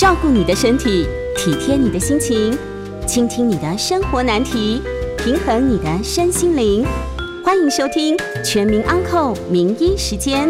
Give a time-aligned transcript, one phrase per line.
[0.00, 2.56] 照顾你的身体，体贴你的心情，
[3.06, 4.80] 倾听你的生活难题，
[5.18, 6.86] 平衡你的身心灵。
[7.44, 10.48] 欢迎收听《全民安扣名医时间》。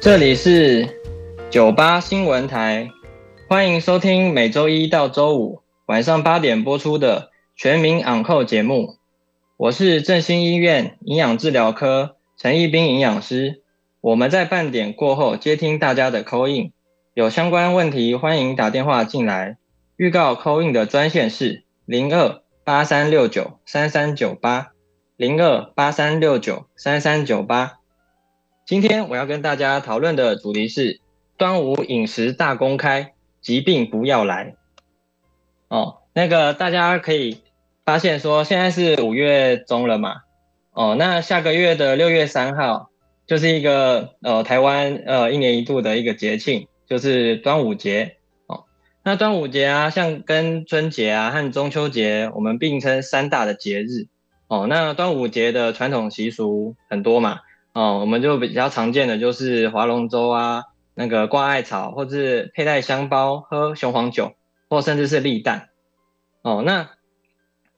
[0.00, 0.88] 这里是
[1.50, 2.88] 九八新闻台，
[3.50, 7.20] 欢迎收听每周一到周五晚上八点播出的
[7.54, 8.96] 《全民昂扣》节目。
[9.58, 13.60] 我是振兴医院营养治疗科陈义斌营养师。
[14.00, 16.72] 我们在半点过后接听大家的 call in，
[17.12, 19.58] 有相关问题欢迎打电话进来。
[19.98, 24.72] 预告 call in 的专线是零二八三六九三三九八
[25.18, 27.74] 零二八三六九三三九八。
[28.64, 30.98] 今天我要跟大家讨论的主题是
[31.36, 34.54] 端午饮食大公开，疾病不要来。
[35.68, 37.42] 哦，那个大家可以。
[37.82, 40.22] 发现说现在是五月中了嘛，
[40.72, 42.90] 哦，那下个月的六月三号
[43.26, 48.64] 就是一个呃台湾呃一年一度的一个节庆，就是端午节哦。
[49.02, 54.06] 那端午节啊，像跟春节啊和中秋节，我们并称三大的节日
[54.46, 54.66] 哦。
[54.68, 57.40] 那端午节的传统习俗很多嘛，
[57.72, 60.64] 哦，我们就比较常见的就是划龙舟啊，
[60.94, 64.34] 那个挂艾草，或是佩戴香包，喝雄黄酒，
[64.68, 65.68] 或甚至是立蛋
[66.42, 66.62] 哦。
[66.64, 66.90] 那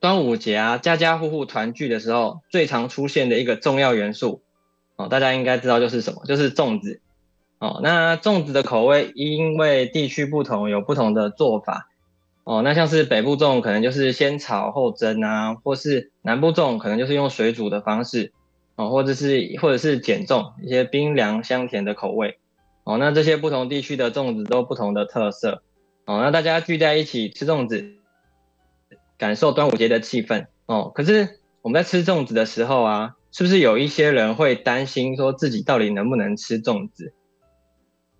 [0.02, 4.42] 端午节啊，家家户户团聚的时候，最常出现的一个重要元素
[4.96, 7.00] 哦，大家应该知道就是什么，就是粽子
[7.60, 7.78] 哦。
[7.84, 11.88] 那粽子的口味因为地区不同，有不同的做法
[12.42, 12.62] 哦。
[12.62, 18.32] 那像是北部粽可能就是先炒后蒸啊，或是南部粽可能就是用水煮的方式
[18.74, 22.40] 哦，或者是或者是碱粽，一些冰凉香甜的口味
[22.82, 22.98] 哦。
[22.98, 25.62] 那这些不同地区的粽子都不同的特色
[26.06, 26.20] 哦。
[26.20, 28.01] 那大家聚在一起吃粽子。
[29.22, 37.14] 感受端午节的气氛哦，可是我们在吃粽子的时候啊，是不是有一些人会担心说自己到底能不能吃粽子？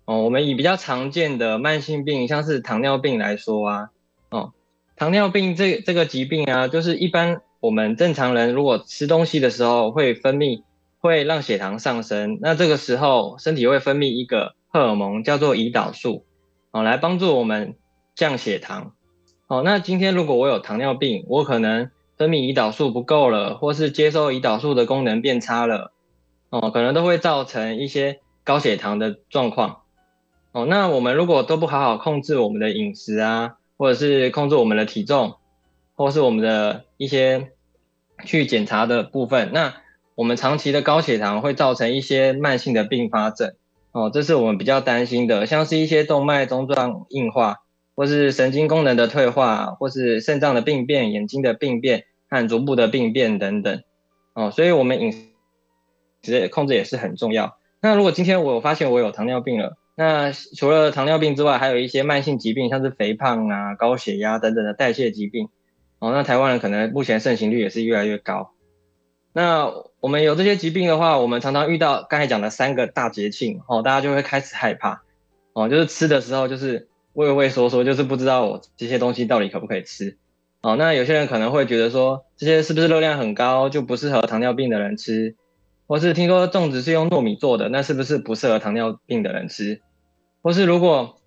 [0.05, 3.89] 哦，我们以比较常见的慢性病，像是糖尿病来说啊，
[4.29, 4.53] 哦，
[4.95, 10.63] 糖尿病这这个疾病啊，就是一般我们正常人如果吃东西的时候会分泌，
[10.99, 16.25] 会让血糖上升，那这个时候身体会分泌一个荷尔蒙叫做胰岛素，
[16.71, 17.75] 哦，来帮助我们
[18.15, 18.93] 降血糖。
[19.53, 25.91] 哦，那今天如果我有糖尿病，我可能分泌胰岛素不够了，或是接收胰岛素的功能变差了，
[26.49, 29.81] 哦，可能都会造成一些高血糖的状况。
[30.53, 35.35] 哦，那我们如果都不好好控制我们的饮食啊，或者是控制我们的体重，
[35.93, 37.51] 或是我们的一些
[38.25, 39.75] 去检查的部分，那
[40.15, 43.53] 我们长期的高血糖会造成一些慢性的并发症。
[43.91, 47.59] 哦，这是我们比较担心的，像是一些动脉粥状硬化。
[47.95, 53.83] 或是神经功能的退化，或是肾脏的病变、眼睛的病变和足部的病变等等，
[54.33, 55.11] 哦，所以我们饮
[56.23, 57.57] 食控制也是很重要。
[57.81, 65.49] 那如果今天我发现我有糖尿病了，那除了糖尿病之外，还有一些慢性疾病，像是肥胖啊、高血压等等的代谢疾病，
[65.99, 68.53] 哦，那台湾人可能目前盛行率也是越来越高。
[69.33, 75.03] 那我们有这些疾病的话，我们常常遇到刚才讲的三个大节庆，哦，大家就会开始害怕，
[75.53, 76.87] 哦，就是吃的时候就是。
[77.13, 80.17] 畏畏缩缩，就是不知道我这些东西到底可不可以吃。
[80.61, 85.35] 哦，那有些人可能会觉得说，这些是不是热量很高，就不适合糖尿病的人吃？
[85.85, 89.81] 或是听说粽子是用糯米做的，那是不是不适合糖尿病的人吃？
[90.41, 91.17] 或是如果，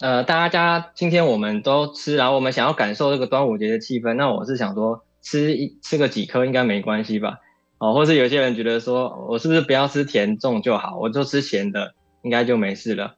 [0.00, 7.38] 呃，大家今天我们都吃，然后我们想要感受这个端午节的气氛，那我是想说，吃一吃个几颗应该没关系吧？
[7.78, 13.14] 哦，或是有些人觉得说，我是不是不要吃甜粽就好，我就吃咸的，应该就没事了。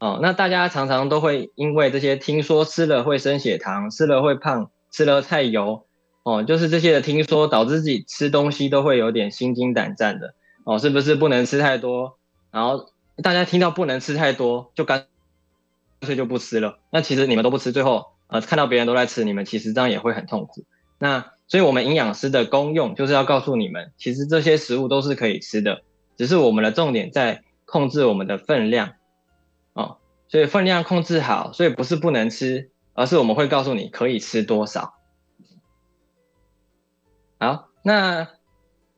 [0.00, 5.86] 哦，那大家常常都会因为这些听说吃了会升血糖，吃了会胖，吃了太油，
[6.22, 12.16] 哦，就是这些的听说导致自己吃东西都会有点心惊胆战的，哦，是不是不能吃太多？
[12.52, 12.92] 然后
[13.24, 15.06] 大家听到不能吃太多，就干
[16.02, 16.78] 脆就不吃了。
[16.90, 20.64] 那其实你们都不吃，最后呃看到别人都在吃，你们其实这样也会很痛苦。
[21.00, 25.82] 那所以我们营养师的功用就是要告诉你们，其实这些食物都是可以吃的，
[26.16, 28.92] 只是我们的重点在控制我们的分量。
[30.28, 34.94] 所以分量控制好，所以不是不能吃，而是我们会告诉你可以吃多少。
[37.40, 38.28] 好，那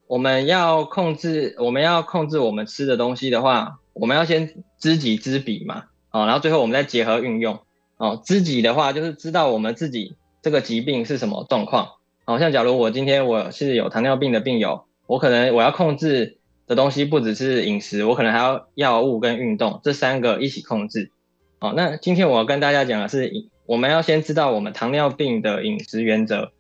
[0.07, 7.61] 我们要控制，我们要控制我们吃的东西的话，我们要先知己知彼嘛，哦，然后最后我们再结合运用。
[7.97, 11.97] 哦，知己的话就是知道我们自己这个疾病是什么状况。
[12.25, 21.13] 好像假如我今天我是有糖尿病的病友，我可能我要控制的东西不只是饮食，我可能还要药物跟运动这三个一起控制。
[21.63, 23.31] 好，那今天我要跟大家讲的是，
[23.67, 26.53] 我们要先知道我们糖尿病的饮食原则。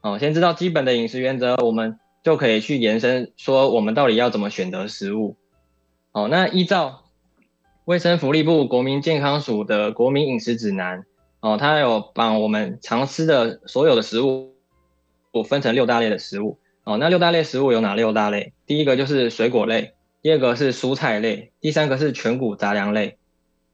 [0.00, 5.36] 哦，先知道基本的饮食原则，我们就可以去延伸说我们到底要怎么选择食物。
[6.10, 7.04] 哦，那依照
[7.84, 11.04] 卫生福利部国民健康署的国民饮食指南，
[11.38, 14.56] 哦，它有把我们常吃的所有的食物，
[15.30, 16.58] 我分成六大类的食物。
[16.82, 18.52] 哦，那六大类食物有哪六大类？
[18.66, 23.18] 第一个就是水果类，第二个是蔬菜类，第三个是全谷杂粮类，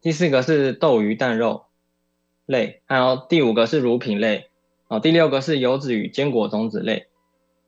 [0.00, 1.67] 第四个是豆鱼蛋肉
[2.47, 4.49] 类，还有第五个是乳品类，
[4.89, 7.06] 哦，第六个是油脂与坚果种子类。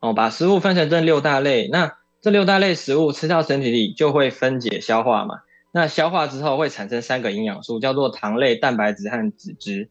[0.01, 5.41] 哦，把食物分成这六大类，那这六大类食物吃到身体里就会分解消化嘛？
[5.73, 9.91] 那消化之后会产生三个营养素，叫做糖类、蛋白质和脂质。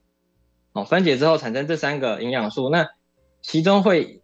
[0.74, 2.88] 哦，分解之后产生这三个营养素，那
[3.42, 4.21] 其中会。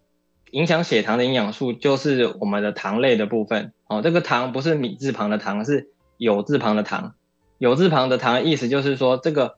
[0.52, 4.02] 影响血糖的营养素就是我们的糖类的部分哦。
[4.02, 7.16] 这个糖不是米字旁的糖，是有字旁的糖。
[7.58, 9.58] 有字旁的糖意思就是说，这个，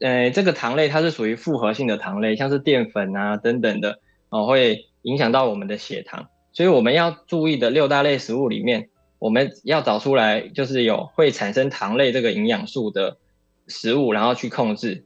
[0.00, 6.28] 呃，这个糖类它是属于复合性的糖类，像是淀粉啊等等的哦，会影响到我们的血糖。
[6.52, 13.18] 所以我们要注意的六大类食物里面，我们要找出来就是有会产生糖类这个营养素的
[13.66, 15.04] 食物，然后去控制。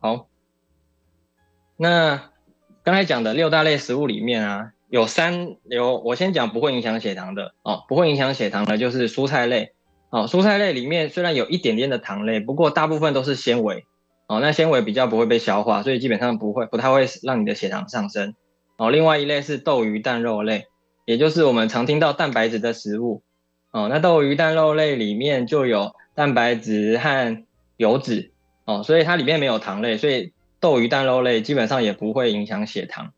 [0.00, 0.26] 好，
[1.76, 2.30] 那。
[2.84, 9.72] 刚才讲的六大类食物里面啊，有三有我先讲不会影响血糖的哦，不会影响血糖的就是蔬菜类
[10.12, 10.28] 哦。
[10.28, 13.84] 蔬菜类里面虽然有一点点的糖类，不过大部分都是纤维
[14.28, 18.36] 哦，那纤维比较不会被消化，所以基本上不会不太会让你的血糖上升
[18.76, 18.92] 哦。
[18.92, 20.66] 另外一类是豆鱼蛋肉类，
[21.04, 23.22] 也就是我们常听到蛋白质的食物
[23.72, 23.88] 哦。
[23.88, 27.44] 那豆鱼蛋肉类里面就有蛋白质和
[27.76, 28.30] 油脂
[28.66, 30.32] 哦，所以它里面没有糖类，所以。
[30.62, 33.12] 豆鱼蛋肉类基本上也不会影响血糖，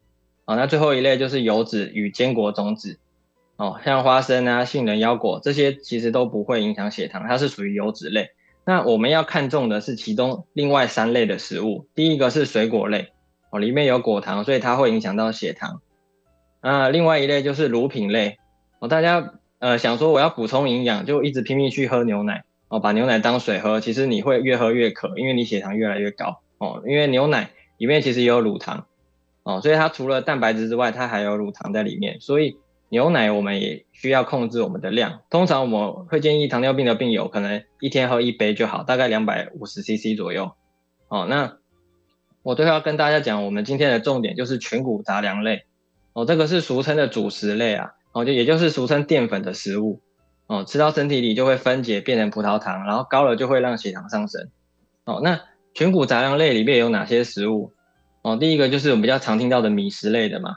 [0.47, 2.99] 哦，那最后一类就是油脂与坚果种子，
[3.57, 8.31] 哦，像花生啊、杏仁、腰果这些其实都不会影响血糖，它是属于油脂类。
[8.67, 13.13] 那我们要看重的是其中另外三类的食物，第一个是水果类，
[13.51, 15.81] 哦，里面有果糖，所以它会影响到血糖。
[16.63, 18.39] 那，另外一类就是乳品类，
[18.79, 26.41] 哦，大家呃想说我要补充营养，就一直拼命去喝牛奶，哦，把牛奶当水喝，其实你会越喝越渴，因为你血糖越来越高。
[26.59, 28.87] 哦，因为牛奶里面其实也有乳糖，
[29.43, 32.57] 哦，所以它除了蛋白质之外，它还有乳糖在里面，所以
[32.95, 35.23] 牛奶我们也需要控制我们的量。
[35.29, 40.53] 通常我们会建议糖尿病的病友可能一天喝一杯就好，大概两百五十 CC 左右。
[41.09, 41.59] 哦，那
[42.45, 45.65] 我最后要跟大家讲，我们今天的重点就是全谷杂粮类，
[46.13, 50.01] 哦，这个是俗称的主食类啊，哦，就也就是俗称淀粉的食物，
[50.47, 54.51] 哦，吃到身体里就会分解变成葡萄糖，然后高了就会让血糖上升。
[55.05, 55.41] 哦，那
[55.75, 57.73] 全谷杂粮类里面有哪些食物？
[58.23, 60.57] 哦，第一个就是我们比较常听到的米食类的嘛，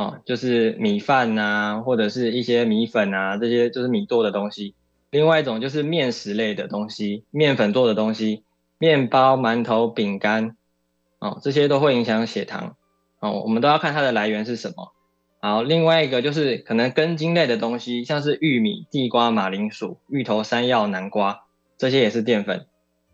[0.00, 4.74] 哦，就是米饭呐，或者是一些米粉啊，这些就是米做的东西。
[5.10, 8.42] 另外一种就是面食类的东西，面粉做的东西，
[8.78, 10.56] 面包、馒头、饼干，
[11.18, 12.76] 哦，这些都会影响血糖。
[13.18, 14.94] 哦，我们都要看它的来源是什么。
[15.42, 21.42] 好，另外一个就是可能根茎类的东西，像是玉米、地瓜、马铃薯、芋头、山药、南瓜，
[21.76, 22.64] 这些也是淀粉。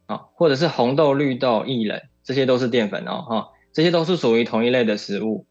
[0.06, 5.46] 啊，或者是红豆、绿豆、薏仁，这些都是淀粉哦，哈，这些都是属于同一类的食物。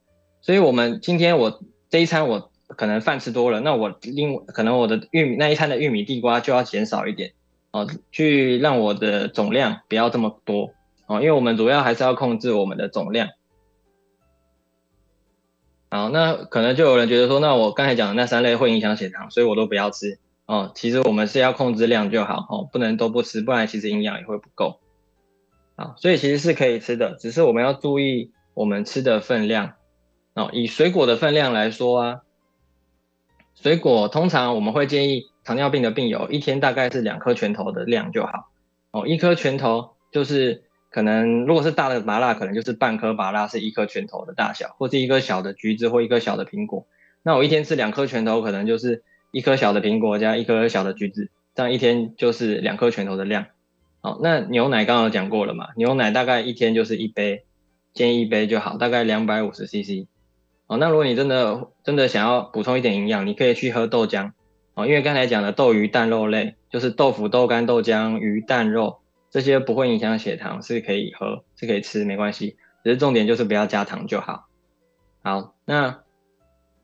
[0.46, 1.60] 所以，我们今天我
[1.90, 7.34] 这一餐我可能饭吃多了，那我另可能我的玉米那一餐的玉米、地瓜就要减少一点，
[7.72, 10.70] 哦，去让我的总量不要这么多，
[11.08, 13.30] 哦，因为我们主要还是要控制我们的总量。
[15.90, 20.20] 好，那可能就有人觉得说，那我刚才讲的那三类会影响血糖，所以我都不要吃。
[20.46, 24.80] 哦，其实我们是要控制量就好哦，不能都不吃，不然其实营养也会不够。
[25.76, 29.74] 啊，所以其实是可以吃的，只是我们要注意我们吃的分量。
[30.36, 32.22] 哦，以水果的分量来说啊，
[33.56, 38.52] 水果通常我们会建议糖尿病的病友一天大概是两颗拳头的量就好。
[38.92, 46.86] 哦，一颗拳头就是可能如果是大的麻辣，可能就是半颗麻辣是一颗拳头的大小，或是一个小的橘子或一个小的苹果。
[47.24, 49.04] 那我一天吃两颗拳头，可能就是。
[49.32, 53.48] 一颗小的苹果加一颗小的橘子，这样一天就是两颗拳头的量。
[54.00, 55.72] 好，那牛奶刚刚讲过了嘛？
[55.76, 57.44] 牛奶大概一天就是一杯，
[57.94, 60.08] 建议一杯就好，大概两百五十 CC。
[60.68, 64.32] 哦，那如果你真的真的想要补充一点营养，你可以去喝豆浆。
[64.74, 72.58] 哦，因为刚才讲的豆鱼蛋肉类，就是豆腐、豆干、豆浆、鱼蛋肉这些不会影响血糖，是可以喝，是可以吃，没关系。
[72.84, 74.48] 只是重点就是不要加糖就好。
[75.22, 76.00] 好，那。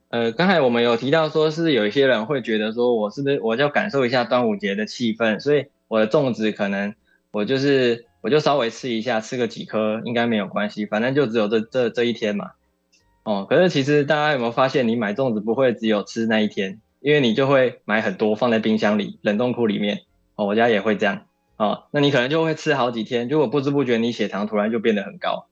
[0.08, 6.94] 呃，刚才我们有提到说，是有一些人会觉得说，我是不是我就感受一下端午节的气氛，所以我的粽子可能
[7.30, 12.50] 我就是我就稍微吃一下，吃个几颗应该没有关系，反正就只有这这这一天嘛。
[13.24, 20.02] 哦，可是其实大家有没有发现，你买粽子不会只有吃那一天，因为你就会买很多放在冰箱里、冷冻库里面。
[20.34, 21.22] 哦，我家也会这样。
[21.56, 25.46] 哦，那你可能就会吃好几天，如果不知不觉你血糖突然就变得很高。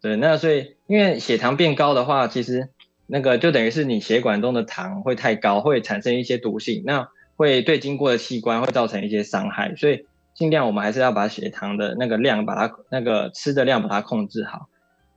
[0.00, 2.68] 对，那所以因为血糖变高的话，其实。
[3.06, 14.68] 那个就等于是你血管中的糖会太高，会产生一些毒性，那会对经过的器官会造成一些伤害，所以尽量我们还是要把血糖的那个量，把它那个吃的量把它控制好。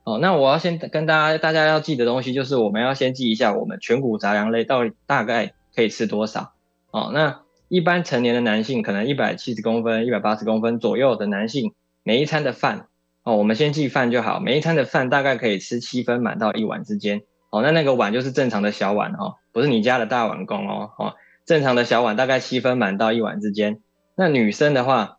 [0.08, 6.54] 哦，那我要先跟大家大家要记的东西就是我们要先记一下我们全谷杂粮类到底大概可以吃多少。
[6.92, 11.74] 哦，那一般成年的男性可能一百七十公分、一百八十公分左右的男性，
[12.04, 12.88] 每一餐的饭，
[13.24, 17.24] 哦，我们先记饭就好，每一餐的饭大概可以吃七分满到一碗之间。
[17.50, 23.82] 哦，那那个碗就是正常的小碗哦，不是你家的大碗公哦，哦，正常的小碗大概七分满到一碗之间。
[24.16, 25.18] 那女生的话，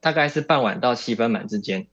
[0.00, 1.88] 大概是半碗到七分满之间。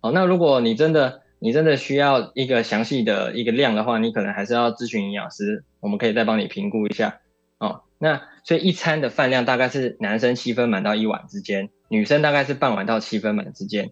[0.00, 7.18] 哦，那如果你真的你真的需要一个详细的一个量的话，你可能还是要咨询营养师，我们可以再帮你评估一下。
[7.58, 13.90] 哦，那所以一餐的饭量大概是男生七分满到一碗之间，女生大概是半碗到七分满之间。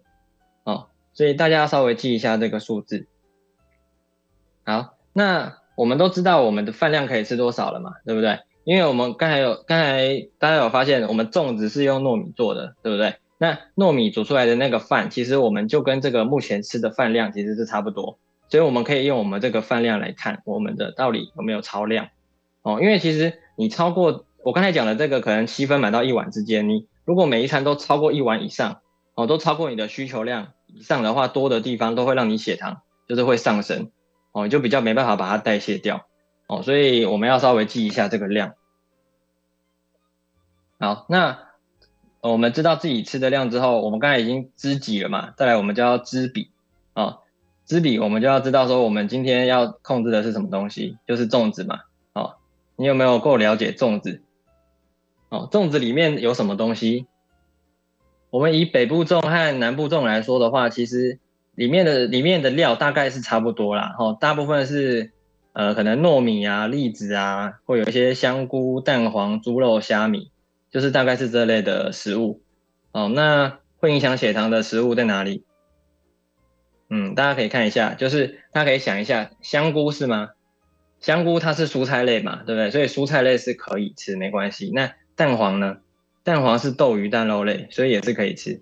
[0.63, 3.07] 哦，所以大家稍微记一下这个数字。
[4.63, 4.95] 好。
[5.11, 8.39] 那我们都知道我们的饭量可以吃多少了嘛，对不对？
[8.63, 13.15] 因为我们刚才有刚才大家有发现，我们粽子是用糯米做的，对不对？
[13.39, 18.19] 那糯米煮出来的那个饭，其实我们就跟这个目前吃的饭量其实是差不多，
[18.49, 22.09] 所以我们可以用我们这个饭量来看我们的到底有没有超量
[22.61, 22.79] 哦。
[22.79, 28.81] 因为其实你超过我刚才讲的这个可能七分满到一碗之间，你如果每一餐都超过一碗以上
[29.15, 33.89] 哦，都超过你的需求量以上的话，多的地方都会让你血糖就是会上升。
[34.31, 36.05] 哦，就比较没办法把它代谢掉，
[36.45, 38.53] 哦，所以我们要稍微记一下这个量。
[40.79, 41.48] 好，那
[42.21, 46.49] 我们知道自己吃的量之后，我们刚才已经知己了嘛，再来我们就要知彼，
[46.93, 47.19] 哦，
[47.65, 51.81] 知彼我们就要知道说我们今天要控制的是什么东西，就是粽子嘛，
[52.13, 52.35] 哦，
[52.75, 54.21] 你有没有够了解粽子？
[55.29, 57.07] 哦，粽子里面有什么东西？
[58.29, 61.19] 我们以北部粽和南部粽来说的话，其实。
[61.55, 65.11] 里面的里面的料大概是差不多啦，吼，大部分是
[65.51, 70.31] 呃可能糯米啊、栗子啊，会有一些香菇、蛋黄、猪肉、虾米，
[70.71, 72.41] 就是大概是这类的食物。
[72.91, 75.43] 哦，那会影响血糖的食物在哪里？
[76.89, 80.29] 嗯，大家可以看一下，就是大家可以想一下，香菇是吗？
[80.99, 82.71] 香菇它是蔬菜类嘛，对不对？
[82.71, 84.71] 所以蔬菜类是可以吃，没关系。
[84.73, 85.77] 那蛋黄呢？
[86.23, 88.61] 蛋黄是豆鱼蛋肉类，所以也是可以吃。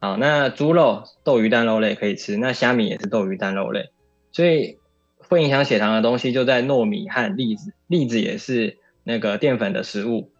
[0.00, 3.90] 好，那猪肉、豆鱼蛋肉类可以吃，那虾米也是豆鱼蛋肉类，
[4.30, 4.78] 所以
[5.16, 10.30] 会影响血糖的东西就在糯米和栗子，栗子也是那个淀粉的食物。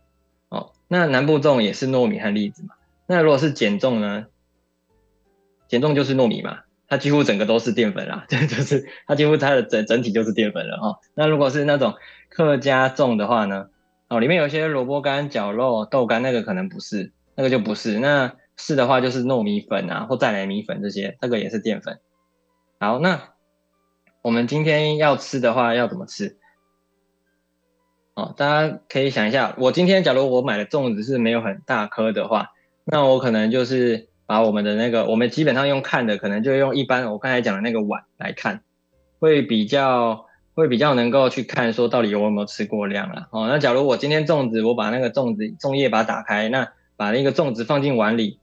[0.88, 2.74] 那南部粽也是糯米和栗子嘛。
[3.06, 4.26] 那如果是减重呢？
[5.68, 11.00] 减重就是糯米嘛，它几乎整个都是淀粉啦， 这就是它几乎它的整整体就是淀粉了哈。
[11.14, 11.94] 那如果是那种
[12.28, 13.68] 客家粽的话呢？
[14.08, 18.34] 哦，里面有些萝卜干、绞肉、豆干，那个可能不是，那个就不是那。
[18.56, 21.98] 是的话，就是糯米粉啊，或再来米粉这些，这个也是淀粉。
[22.78, 23.30] 好，那
[24.22, 26.36] 我们今天要吃的话，要怎么吃？
[28.14, 32.52] 哦，大家可以想一下，我今天假如我买的粽子是没有很大颗的话，
[32.84, 38.62] 那我可能就是把我们的那个，我们基本上用看的，可能就用一般我刚才讲的那个碗来看，
[39.18, 43.26] 会比较会比较能够去看说到底有没有吃过量了。
[43.30, 48.38] 哦，那假如我今天粽子，我把那个粽子粽叶把它打开，那把那个粽子放进碗里。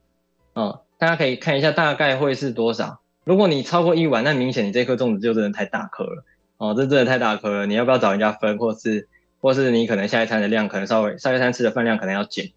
[0.54, 3.00] 哦，大家可以看一下大概会是多少。
[3.24, 6.25] 如果你超过一碗，那明显你这颗粽子就真的太大颗了。
[6.58, 9.08] 哦，这真的太大颗了，你要不要找人家分，或是
[9.41, 12.51] 或是你可能下一餐的量可能稍微下一餐吃的分量可能要减。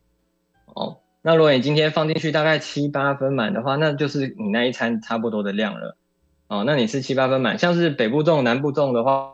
[0.67, 5.97] 哦，那如果你今天放进去大概七八分满的话，那就是你那一餐差不多的量了。
[6.47, 9.33] 哦，那你是七八分满，像是北部粽、南部粽的话，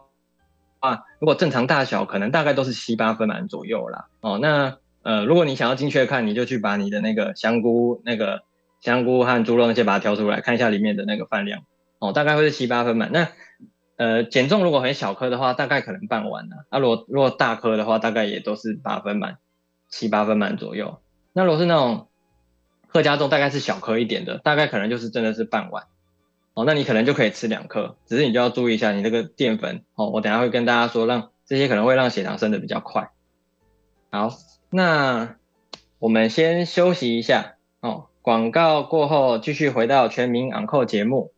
[0.78, 4.06] 啊，如果正常大小可能大概都是七八分满左右啦。
[4.20, 8.42] 哦，那呃，如果你想要精确看，你就去把你的那个香菇那个。
[8.82, 11.64] 香菇和猪肉那些把它挑出来，看一下里面的那个饭量
[11.98, 13.12] 哦，大概会是七八分满。
[13.12, 13.28] 那
[14.00, 16.56] 呃减重如果很小颗的话，大概可能半碗呢。
[16.70, 19.36] 啊，如果如果大颗的话，大概也都是八分满，
[19.90, 21.02] 七八分满左右。
[21.34, 22.08] 那如果是那种
[22.88, 25.84] 客家粽，大概是小颗一点的，大概可能就是真的是半碗
[26.54, 26.64] 哦。
[26.64, 30.08] 那你可能就可以吃两颗，只是你就要注意一下你这个淀粉哦。
[30.08, 33.10] 我等下会跟大家说，让这些可能会让血糖升的比较快。
[34.10, 34.30] 好，
[34.70, 35.36] 那
[35.98, 38.06] 我们先休息一下哦。
[38.22, 41.32] 广告过后，继续回到全民昂扣节目。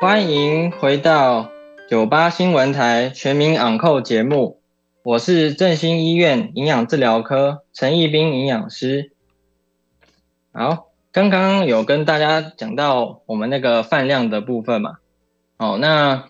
[0.00, 1.50] 欢迎回到
[1.90, 4.62] 九八新闻台全民昂扣节目，
[5.02, 9.12] 我是振兴医院营养治疗科陈义斌营养师。
[10.54, 14.96] 好，刚刚有跟大家讲到我们那个饭量的部分嘛？
[15.58, 16.24] 哦，那。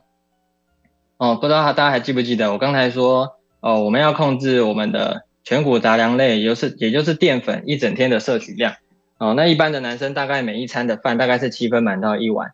[1.18, 8.74] 哦，不知道大家还记不记得我刚才说，哦，我们要控制我们的全谷杂粮类，也就是也就是淀粉一整天的摄取量。
[9.18, 12.50] 哦，那一般的男生大概每一餐的饭大概是七分满到一碗。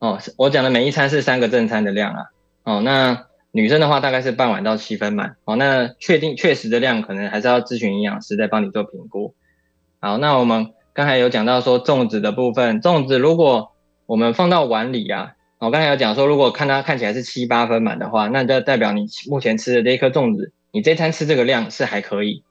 [0.00, 2.24] 哦，我讲的每一餐是三个正餐的量啊。
[2.64, 5.36] 哦，那女生的话大概是半碗到七分满。
[5.44, 9.34] 哦，那确定确实的量可能还是要咨询营养师再帮你做评估。
[10.00, 13.72] 好，那我们刚才有讲到说粽子的部分，粽子如果
[14.06, 22.42] 我们放到碗里啊，我刚才有讲说，如果看它看起来是七八分满的话，那就代表你目前吃的这一颗粽子，你这餐吃这个量是还可以，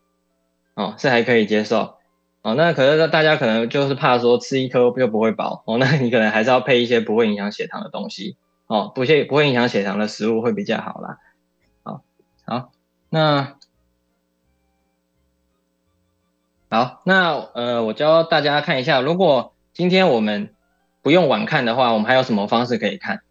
[0.76, 1.96] 哦，是还可以接受。
[2.42, 11.18] 哦，那可是大家可能就是怕说吃一颗又不会饱哦，那你可能还是要配一些不会影响血糖的东西哦，不会不会影响血糖的食物会比较好啦。
[11.84, 12.02] 好，
[12.46, 12.72] 好，
[13.10, 13.56] 那
[16.70, 20.54] 好，那呃，我教大家看一下，如果今天我们
[21.02, 23.22] 不用晚看的话，我们还有什么方式可以看？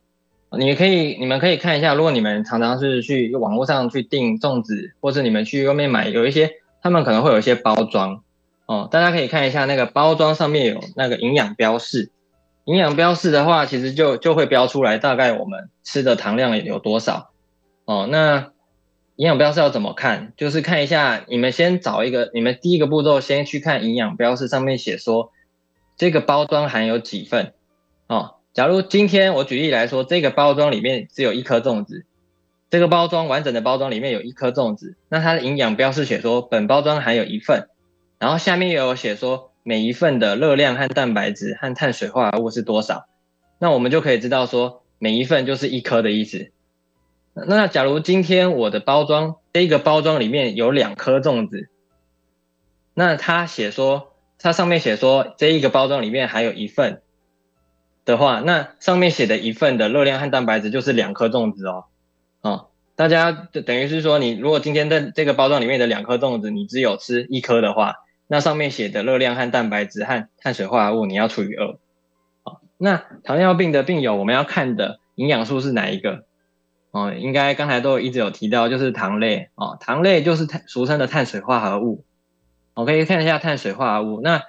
[0.50, 6.50] 你可以你们可以看一下，如果你们常常是去网络上去订粽子，或者你们去外面买，有一些
[6.83, 8.23] 他们可能会有一些包装。
[8.69, 12.11] 哦，大家可以看一下那个包装上面有那个营养标示，
[12.67, 17.31] 营养标示的话，其实就就会标出来大概我们吃的糖量有多少。
[17.87, 18.53] 哦，那
[19.17, 20.35] 营养标示要怎么看？
[20.37, 25.33] 就是看一下，你们先找一个，你们第一个步骤先去看营养标示上面写说
[25.97, 27.55] 这个包装含有几份。
[28.07, 32.05] 哦，假如今天我举例来说，这个包装里面只有一颗粽子，
[32.69, 37.71] 这个包装完整的包装里面有一颗粽子，那它的营养标示写说本包装含有一份。
[38.19, 43.07] 然后下面也有写说每一份的热量和蛋白质和碳水化合物是多少，
[43.61, 46.51] 那我们就可以知道说每一份就是一颗的意思。
[47.35, 51.69] 那假如今天我的包装这个包装里面有两颗粽子，
[52.93, 57.03] 那它写说它上面写说这一个包装里面还有一份
[58.05, 61.85] 的话，那上面写的一份的热量和蛋白质就是两颗粽子哦。
[62.41, 67.95] 哦，大家就等于是说你如果今天在这个包装里面的两颗粽子，你只有吃一颗的话。
[68.31, 71.79] 那上面写的热量和蛋白质和碳水化合物，你要除以二。
[72.45, 76.27] 好，那糖尿病的病友，我们要看的营养素是哪一个？
[76.91, 79.49] 哦，应该刚才都一直有提到，就是糖类。
[79.55, 82.05] 哦，糖类就是碳，俗称的碳水化合物。
[82.75, 84.21] 我可以看一下碳水化合物。
[84.21, 84.43] 那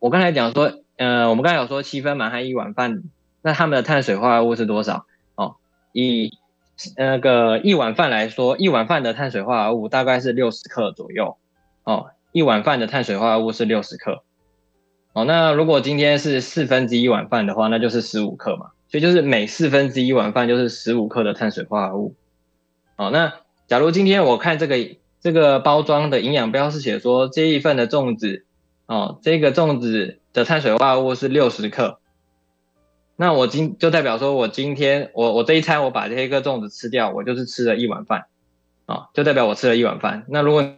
[0.00, 3.04] 我刚才讲说，呃，我们刚才有说七分满和一碗饭，
[3.42, 5.06] 那他们的碳水化合物是多少？
[5.36, 5.54] 哦，
[5.92, 6.32] 以
[6.96, 11.36] 那个一碗饭来说，一碗饭的碳水化合物大概是六十克左右。
[11.84, 12.10] 哦。
[12.32, 14.22] 一碗饭的碳水化合物是六十克，
[15.12, 22.14] 哦，那如果今天是四分之一碗饭的话，那就是十五克嘛，所以就是每四分之一碗饭就是十五克的碳水化合物，
[22.96, 23.32] 哦，那
[23.66, 24.76] 假如今天我看这个
[25.20, 28.44] 这个包装的营养标是写说这一份的粽子，
[28.86, 31.98] 哦，这个粽子的碳水化合物是六十克，
[33.16, 38.26] 那我今就代表说我今天我我这一餐我把这一个粽子吃掉，我就是吃了一碗饭，
[38.86, 40.76] 啊，就代表我吃了一碗饭，那如果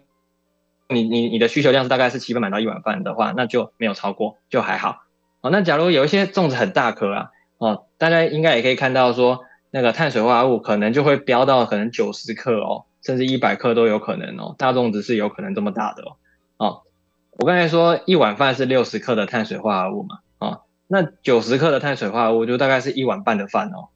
[0.88, 5.02] 你你你的需求量是大概是七分满到一碗饭的话，那就没有超过，就还好。
[5.40, 9.40] 哦，那假如有一些粽子很大颗啊，哦，大家应该也可以看到说，
[9.70, 14.54] 那个碳水化合物可能就会飙到可能九十克哦，甚至一百克都有可能哦。
[14.56, 16.16] 大粽子是有可能这么大的哦。
[16.58, 16.82] 哦，
[17.32, 23.88] 我刚才说一碗饭是六十克的碳水化合物嘛，哦，那九十克的碳水化合物就大概是一碗半的饭哦。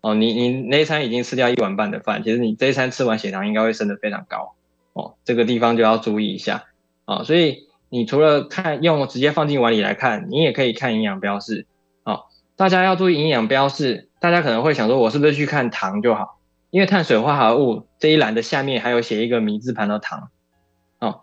[0.00, 4.55] 哦，你你那一餐已经吃掉一碗半的饭，其实你这一餐吃完血糖应该会升得非常高。
[4.96, 6.64] 哦，这个地方就要注意一下
[7.04, 11.66] 啊，所以你除了看用直接放进碗里来看，你也可以看营养标示。
[12.02, 12.24] 哦，
[12.56, 16.38] 大家要注意营养标示，大家可能会想说，我是不是去看糖就好？
[16.70, 20.30] 因为碳水化合物这一栏的下面还有写一个米字旁的糖。
[20.98, 21.20] 哦，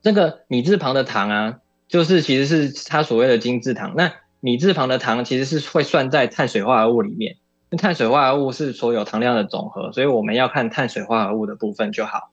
[0.00, 3.94] 这个米字旁的糖啊，就是其实是它所谓的精制糖。
[3.96, 7.36] 那米字旁的糖其实是会算在碳水化合物里面，
[7.76, 12.30] 碳水化合物是所有糖量的总和，所以我们要看碳水化合物的部分就好。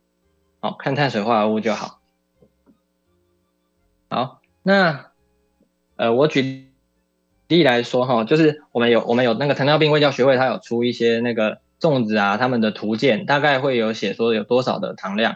[0.63, 1.99] 好看碳水化合物就好。
[4.10, 5.08] 好，那
[5.97, 6.69] 呃，我举
[7.49, 15.36] 例来说哈，就是我们有我们有那个糖尿病卫教学会，它有出一些那个粽子啊，他们的图鉴大概会有写说有多少的糖量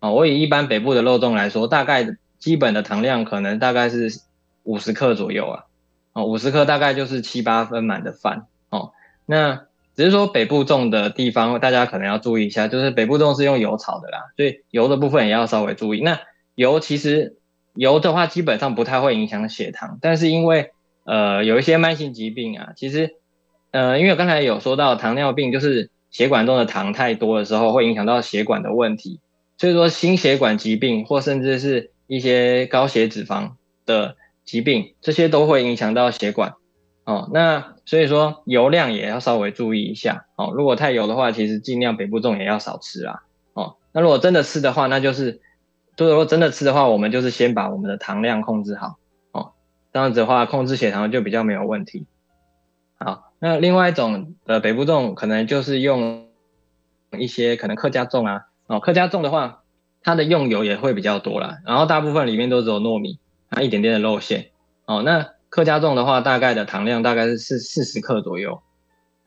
[0.00, 0.10] 啊。
[0.10, 4.22] 我以一般北部的肉粽来说，大概基本的糖量可能大概是
[4.64, 5.66] 五十克左右啊。
[6.14, 8.90] 哦，五十克大概就是七八分满的饭哦。
[9.24, 16.00] 那只是说北部种的地方，大家可能要注意一下，就是北部种是用油炒的啦，所以油的部分也要稍微注意。
[16.00, 16.20] 那
[16.54, 17.36] 油其实
[17.74, 20.70] 油的话，基本上不太会影响血糖，但是因为
[21.04, 23.14] 呃有一些慢性疾病啊，其实
[23.70, 29.20] 呃因为刚才有说到糖尿病，就是血管中的糖太多的时候，会影响到血管的问题，
[29.58, 33.52] 所以说心血管疾病或甚至是一些高血脂肪
[33.86, 36.54] 的疾病，这些都会影响到血管。
[37.04, 40.52] 哦，那所以说油量也要稍微注意一下哦。
[40.54, 43.22] 如果太油的话，其实尽量北部粽也要少吃啊。
[43.52, 45.40] 哦，那如果真的吃的话，那就是，
[45.98, 48.96] 如果真的吃的话，我们就是先把我们的糖量控制好。
[49.32, 49.52] 哦，
[49.92, 52.06] 这样子的话控制血糖就比较没有问题。
[52.98, 56.28] 好，那另外一种的北部粽可能就是用
[57.18, 59.62] 一些可能客家粽啊，哦，客家粽的话，
[60.02, 63.18] 它的用油也会比较多啦，然后大部分里面都只有糯米，
[63.50, 64.52] 还一点点的肉馅。
[64.86, 68.60] 哦，那客家粽的话，大概的糖量大概是四四十克左右。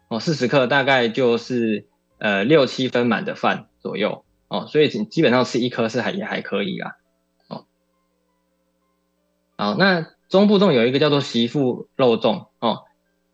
[0.10, 1.88] 哦，四十克大概就是
[2.18, 4.26] 呃六七分满的饭左右。
[4.50, 6.98] 哦，所以基本上吃一颗是还也还可以啦。
[7.48, 7.64] 哦，
[9.56, 12.48] 好，那中部粽有一个叫做媳妇肉粽。
[12.60, 12.84] 哦，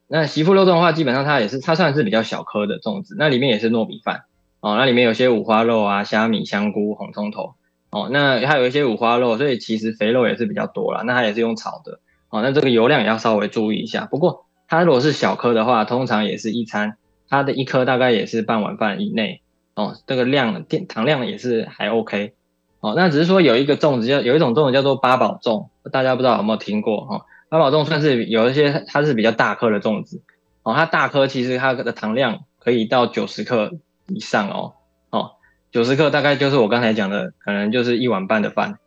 [0.05, 4.25] 那媳妇肉粽的话，基本上它也是它算是比较小颗的粽子，那里面也是糯米饭。
[4.59, 7.55] 哦，那里面有些五花肉啊、虾米、香菇、红葱头。
[7.89, 11.01] 哦，那还有一些五花肉，所以其实肥肉也是比较多啦。
[11.01, 11.99] 那它也是用炒的。
[12.33, 14.07] 哦，那这个油量也要稍微注意一下。
[14.07, 16.97] 不过它如果是小颗的话，通常也是一餐，
[17.29, 19.43] 它的一颗大概也是半碗饭以内。
[19.75, 22.33] 哦，这个量电糖量也是还 OK。
[22.79, 27.25] 哦，那只是说有一个粽子叫有一种粽子叫做八宝粽，大家不知道有没有听过哈？
[27.49, 30.23] 八宝粽算是有一些它是比较大颗的粽子。
[30.63, 33.73] 哦，它大颗其实它的糖量可以到九十克
[34.07, 34.73] 以上哦。
[35.11, 35.33] 哦，
[35.71, 38.79] 九十克大概就是我刚才讲的，可能就是一碗半的饭。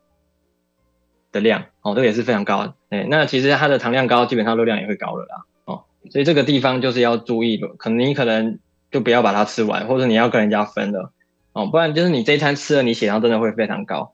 [1.32, 8.58] 的量哦，这个也是非常高的，哎，那其实它的糖量高，基本上热量也会高了啦，哦，所以这个地方就是要注意，可能你可能
[8.90, 11.12] 就不要把它吃完，或者你要跟人家分了，
[11.52, 14.12] 哦，不然就是你这一餐吃了，你血糖真的会非常高。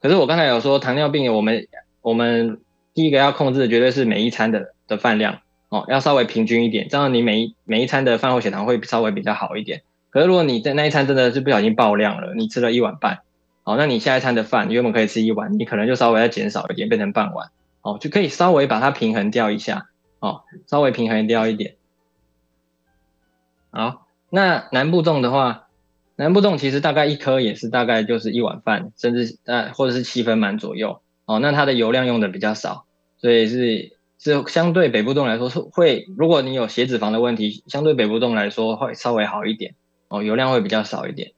[0.00, 1.66] 可是我刚才有说，糖尿病我们
[2.02, 2.60] 我们
[2.94, 9.82] 第一个要控制的绝对是每一餐的的饭量，哦，要稍微平均一点，这样你每一每一餐的饭后血糖会稍微比较好一点。
[10.10, 13.20] 可是如果你在那一餐真的是不小心爆量了，你吃了一碗半。
[13.62, 17.50] 好，那你下一餐的饭原本可以吃一碗，你可能就稍微再减少一点，变成半碗，
[17.90, 19.88] 哦，就可以稍微把它平衡掉一下，
[20.20, 21.76] 哦，稍微平衡掉一点。
[23.70, 25.68] 好，那南部粽的话，
[26.16, 32.84] 南部粽其实大概一颗也是大概就是一碗饭，甚至呃或者是七分满左右，哦，那它的油量用的比较少，
[33.18, 39.74] 所以是是相对北部粽来说是会，如果你有血脂肪的问题，相对北部粽来说会稍微好一点，
[40.08, 41.32] 哦，油量会比较少一点。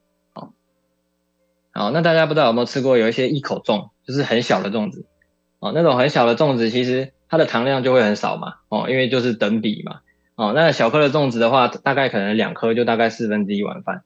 [1.74, 5.06] 好，那大家不知道有没有吃过有一些一口粽，就是很小的粽子，
[5.62, 10.00] 哦，那种很小的粽子，其实它的糖量就会很少嘛，哦，因为就是等比嘛，
[10.34, 14.02] 哦，那小颗的粽子的话，大概可能两颗就大概四分之一碗饭，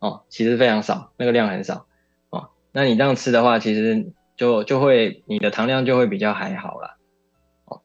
[0.00, 1.86] 哦，其实非常少，那个量很少，
[2.28, 6.96] 哦，那你这样吃的话，其实就就会你的糖量就会比较还好啦。
[7.64, 7.80] 哦，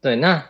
[0.00, 0.46] 对，那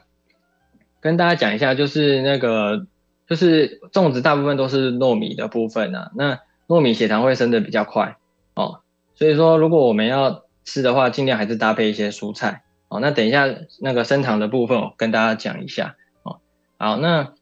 [1.01, 2.87] 跟大家讲一下，就是那个
[3.29, 8.17] 就是粽子大部分都是糯米的部分啊，那糯米血糖会升的比较快。
[8.55, 8.83] 哦，
[9.17, 12.63] 所以说如果我们要吃的话，尽量还是搭配一些蔬菜。
[12.89, 13.47] 哦，那等一下
[13.81, 15.97] 那个升糖的部分，我跟大家讲一下。
[16.25, 16.41] 哦，
[16.79, 17.33] 好，那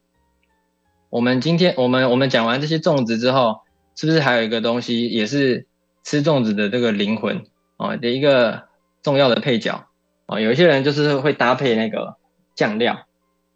[1.08, 3.62] 我们今天我们我们讲完这些粽子之后，
[3.96, 5.66] 是不是还有一个东西也是
[6.04, 7.44] 吃粽子的这个灵魂
[7.76, 8.68] 哦的一个
[9.02, 9.86] 重要的配角？
[10.26, 12.16] 哦，有一些人就是会搭配那个
[12.54, 13.06] 酱料。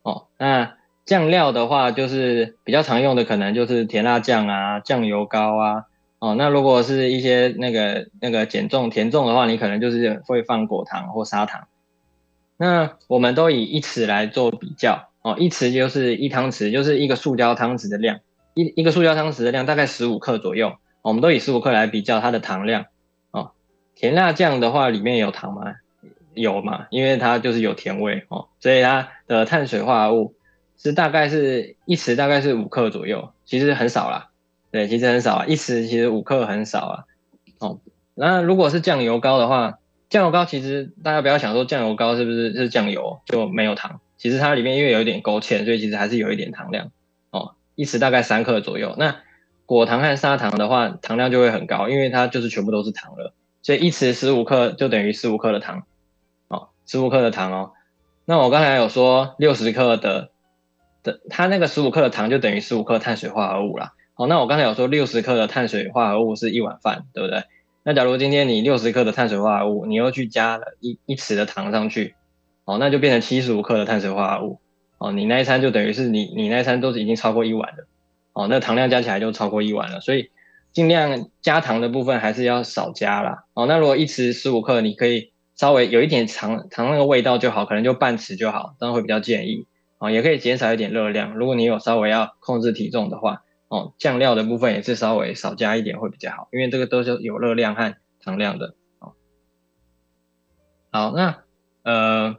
[0.02, 5.84] 哦，那酱料的话，就是比较常用的可能就是甜辣酱啊、酱油膏啊。
[6.24, 11.68] 哦，那如果是一些那个那个减重甜重的话，你可能就是会放果糖或砂糖。
[12.56, 18.20] 那我们都以一匙来做比较哦，一匙就是一汤匙，就是一个塑胶汤匙的量，
[18.54, 20.72] 一一个塑胶汤匙的量大概十五克左右。
[21.02, 22.86] 我们都以十五克来比较它的糖量。
[23.30, 23.50] 哦，
[23.94, 25.74] 甜辣酱的话里面有糖吗？
[26.32, 30.34] 有嘛，因为它就是有甜味哦，所以它的碳水化合物
[30.78, 34.30] 是大概是一匙大概是五克左右，其实很少啦。
[34.74, 37.04] 对，其实很少啊，一匙其实五克很少啊。
[37.60, 37.78] 哦，
[38.16, 39.78] 那如果是酱油膏的话，
[40.10, 46.90] 酱油膏其实大家不要想说酱油膏是不是是酱油就没有糖，其实它里面因为有一点勾芡，所以其实还是有一点糖量。
[47.30, 48.96] 哦，一匙大概三克左右。
[48.98, 49.14] 那
[49.64, 53.32] 果糖和砂糖的话，糖量就会很高，因为它就是全部都是糖了，
[53.62, 55.84] 所以一匙十五克就等于十五克的糖。
[56.48, 57.70] 哦，十五克的糖哦。
[58.24, 60.30] 那我刚才有说六十克的
[61.04, 63.92] 的，它那个十五克的糖就等于十五克碳水化合物啦。
[64.16, 67.42] 好，那我刚才有说六十克的碳水化合物是一碗饭，对不对？
[67.82, 72.14] 那假如今天你六十克的碳水化合物，你又去加了一一匙的糖上去，
[72.64, 74.60] 哦，那就变成七十五克的碳水化合物，
[74.98, 77.88] 哦，你那一餐就等于是你你那一餐都是已经超过一碗了，
[78.34, 80.30] 哦，那糖量加起来就超过一碗了，所以
[80.72, 83.46] 尽量加糖的部分还是要少加啦。
[83.54, 89.66] 哦，那如果一匙十五克，你可以稍微有一点糖糖那个味道就好，可能就半匙就好，这样会比较建议，
[89.98, 91.34] 哦，也可以减少一点热量。
[91.34, 93.42] 如果你有稍微要控制体重的话。
[93.74, 98.76] 哦，酱料的部分也是稍微少加一点会比较好，因为这个都是有热量和糖量的。
[99.00, 99.14] 哦，
[100.92, 101.42] 好，那
[101.82, 102.36] 呃，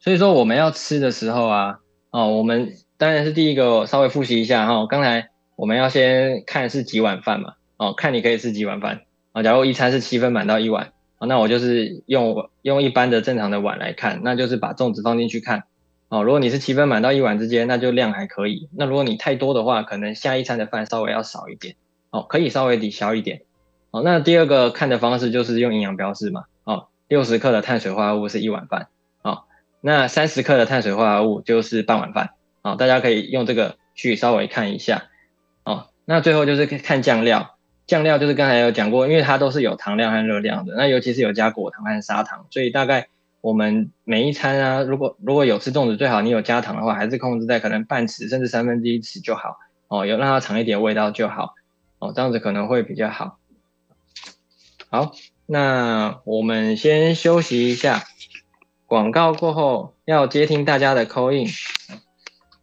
[0.00, 1.78] 所以说我们要吃的时候啊，
[2.10, 15.62] 哦，我们当然是第一个稍微复习一下哈，刚才我们要先看是几碗饭嘛，哦，看你可以吃几碗饭啊，假如一餐是七分满到一碗，那我就是用用一般的正常的碗来看，那就是把粽子放进去看。
[16.08, 18.68] 哦，如果你是七分满到一碗之间，那就量还可以。
[18.76, 21.74] 那如果你太多的话，可能下一餐的饭稍微要少一点。
[22.10, 23.42] 哦，可以稍微抵消一点。
[23.90, 26.44] 哦，那第二个看的方式就是用营养标示嘛。
[26.62, 28.86] 哦，六十克的碳水化合物是一碗饭。
[29.22, 29.42] 哦，
[29.80, 32.30] 那三十克的碳水化合物就是半碗饭。
[32.62, 35.08] 哦，大家可以用这个去稍微看一下。
[35.64, 37.56] 哦，那最后就是看酱料。
[37.88, 40.74] 酱料就是刚才有讲过，因为它都是有糖量和热量的。
[40.76, 43.08] 那尤其是有加果糖和砂糖，所以大概。
[43.46, 51.54] 我们每一餐啊，如果如果有吃粽子，最好你有加糖的话，还是控制在可能半匙甚至三分之一匙就好哦，有让它尝一点味道就好
[52.00, 53.38] 哦，这样子可能会比较好。
[54.90, 55.12] 好，
[55.46, 58.02] 那我们先休息一下，
[58.84, 61.46] 广告过后要接听大家的 call in，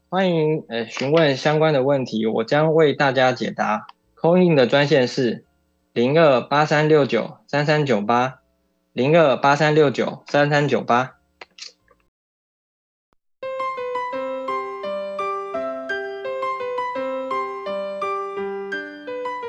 [0.10, 3.88] 欢迎呃询问相关的问题，我将为大家解答。
[4.17, 5.46] call in 的专线是
[5.93, 8.42] 零二八三六九三三九八。
[8.93, 11.15] 零二八三六九三三九八，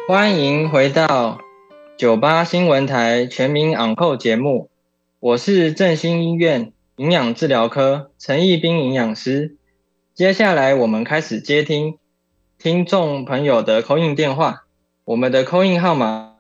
[0.08, 1.38] 欢迎回到
[1.98, 4.70] 九八新闻台全民昂扣节目，
[5.20, 9.58] 我是振兴医院营养治疗科陈义斌营养师。
[10.14, 11.98] 接下来我们开始接听
[12.56, 14.64] 听众朋友的扣印电话，
[15.04, 16.33] 我们的扣印号码。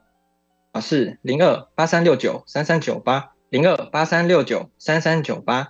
[0.80, 5.68] 是零二八三六九三三九八零二八三六九三三九八。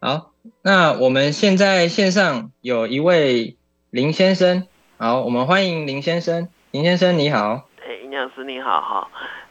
[0.00, 0.30] 好，
[0.62, 3.56] 那我们现在线上有一位
[3.90, 4.66] 林先生，
[4.98, 6.48] 好，我们欢迎林先生。
[6.70, 9.08] 林先生你好，哎，营养师你好哈，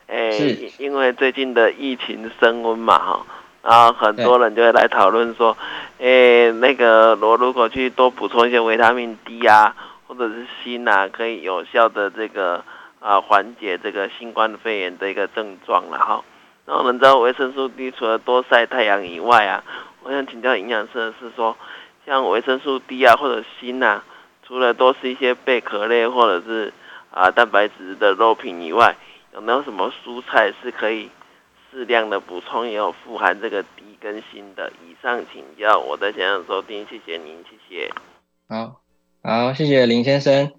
[0.08, 3.26] 哎，是，因为最近的疫情升温嘛哈，
[3.62, 5.58] 然后很多人就会来讨论说，
[6.00, 9.76] 哎，那个我如果去多补充一些维他命 D 啊，
[10.08, 12.64] 或者是锌啊，可以有效的这个。
[13.00, 16.24] 啊，缓解这个新冠肺炎的一个症状了哈。
[16.66, 19.64] 那我们知道维生素 D 除了多晒太阳以外啊，
[20.04, 21.58] 我想请教营养师的是说，
[22.06, 24.04] 像维生素 D 啊或者锌呐，
[24.46, 26.74] 除了多吃一些贝壳类或者是
[27.12, 28.96] 啊蛋白质的肉品以外，
[29.34, 31.10] 有没有什么蔬菜是可以
[31.72, 34.72] 适量的补充也有富含这个 D 跟锌的？
[34.86, 37.92] 以上请教，我在线上收听，谢谢您，谢谢。
[38.48, 38.82] 好，
[39.24, 40.59] 好，谢谢林先生。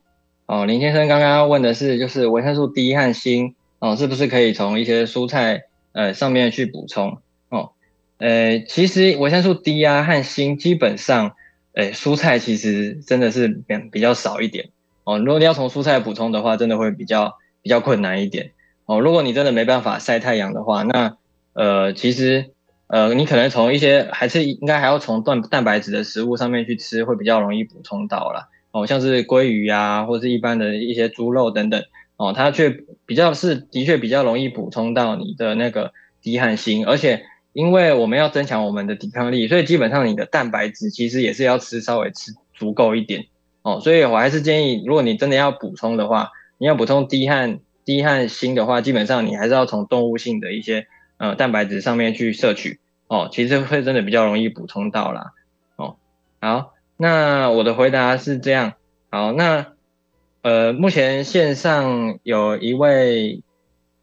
[0.50, 7.18] 哦，林先生刚刚问的是，就是维生素 D 和锌哦，是不是可以从一些蔬菜呃上面去补充？
[7.50, 7.70] 哦，
[8.18, 11.36] 呃，其实维生素 D 啊和锌基本上，
[11.72, 14.70] 呃，蔬菜其实真的是比比较少一点
[15.04, 15.20] 哦。
[15.20, 18.50] 如果你要从蔬菜补充的话，真的会比较比较困难一点
[18.86, 18.98] 哦。
[18.98, 21.16] 如果你真的没办法晒太阳的话，那
[21.52, 22.50] 呃，其实
[22.88, 28.48] 呃，你可能从一些还是应该还要从蛋蛋白质的食物上面去吃，会比较容易补充到了。
[28.72, 31.82] 哦，像是鲑鱼啊，或是一般的一些猪肉等等，
[32.16, 43.26] 哦，它却比较是的确比较容易补充到你的那个低汗锌，而且因为我们要增强我们的抵抗力，所以基本上你的蛋白质其实也是要吃稍微吃足够一点，
[43.62, 52.78] 哦，所以我还是建议，如果你真的要补充的话，你要补充低汗低汗锌的话，基本上你还是要从动物性的一些呃蛋白质上面去摄取，
[53.08, 55.32] 哦，其实会真的比较容易补充到啦，
[55.74, 55.96] 哦，
[56.40, 56.74] 好。
[57.02, 58.74] 那我的回答是这样，
[59.10, 59.68] 好，那
[60.42, 63.40] 呃，目前线上有一位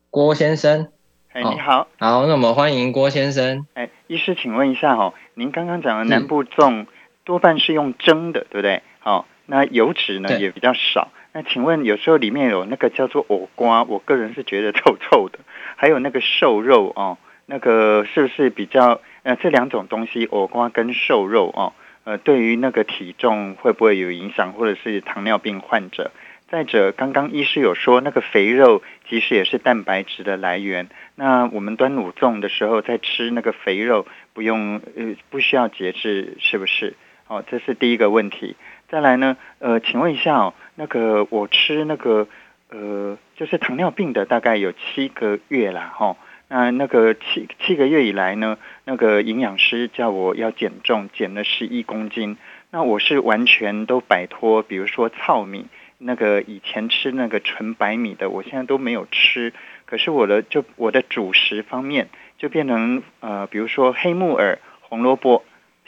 [0.09, 0.87] 郭先生，
[1.31, 3.67] 哎，你好，好，那我们欢迎郭先生。
[3.75, 6.87] 哎，医师，请问一下哦，您刚刚讲的南部粽
[7.23, 8.81] 多半是用蒸的，对不对？
[8.97, 11.09] 好，那油脂呢也比较少。
[11.33, 15.37] 那请问有时候里面有那个叫做藕瓜，我个人是觉得臭臭的，
[15.77, 21.73] 还有那个瘦肉哦，那个是不是比较呃这两种东西，藕瓜跟瘦肉哦？
[22.07, 26.11] 呃，对于那个体重会不会有影响，或者是糖尿病患者？
[26.47, 30.87] 再者，刚刚医师有说，那个肥肉其实也是蛋白质的来源。
[31.15, 36.95] 那我们端午粽的时候在吃那个肥肉，不用呃不需要节制，是不是？
[37.27, 38.55] 哦，这是第一个问题。
[38.87, 42.29] 再来呢，呃，请问一下哦，那个我吃那个
[42.69, 46.15] 呃，就是糖尿病的，大概有七个月了哈。
[46.49, 52.37] 那那个七七个月以来呢，那个营养师叫我要减重，减了十一公斤。
[52.71, 59.53] 那我是完全都摆脱，比如说糙米，那个以前吃那个纯白米的，我现在都没有吃。
[59.85, 62.07] 可是我的就我的主食方面
[62.37, 65.43] 就变成呃，比如说黑木耳、红萝卜、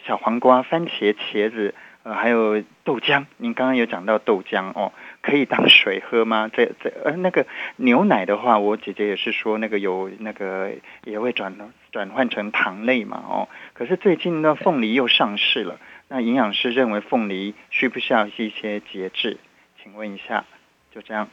[0.06, 1.74] 小黄瓜、番茄、茄子。
[2.02, 4.94] 呃，还有豆浆，您刚刚有讲到豆浆哦，
[5.30, 6.50] 可以当水喝吗？
[6.52, 10.72] 这这呃，那个牛奶的话，我姐姐也是说那个有那个
[11.06, 11.56] 也会转
[11.92, 13.48] 转换成糖类嘛哦。
[13.74, 19.38] 可是最近呢，凤梨又上市了，那营养师认为凤梨需不需要一些节制？
[19.84, 20.46] 请问一下，
[20.92, 21.30] 就这样。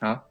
[0.00, 0.24] 好，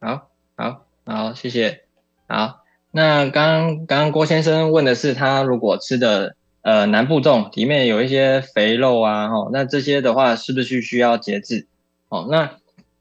[0.00, 1.84] 好，好，好，谢谢。
[2.28, 11.66] 好，那刚刚郭先生问的是他如果吃的呃南部粽里面有一些肥肉啊，哦，那这些的话是不是需要节制？
[12.08, 12.56] 哦，那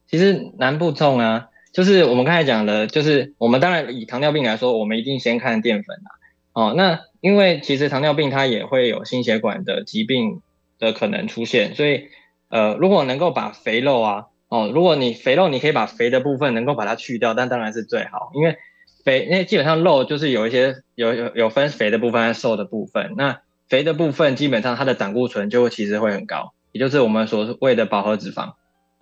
[0.08, 6.10] 其实南部重啊，就是我们刚才讲的，就是我们当然以糖尿病来说，我们一定先看淀粉啊。
[6.54, 10.42] 哦，那因为其实糖尿病它也会有心血管的疾病
[10.78, 12.10] 的可能出现，所以
[12.50, 18.58] 呃，如果能够把肥肉啊，哦，如果你肥肉你可以把肥的部分能够把它去掉，但当然是最好，因为
[19.04, 28.54] 肥，因为基本上肉就是有一些有有有分肥的部分和瘦的部分，那肥的部分基本上它的胆固醇就会其实会很高，也就是我们所谓的饱和脂肪，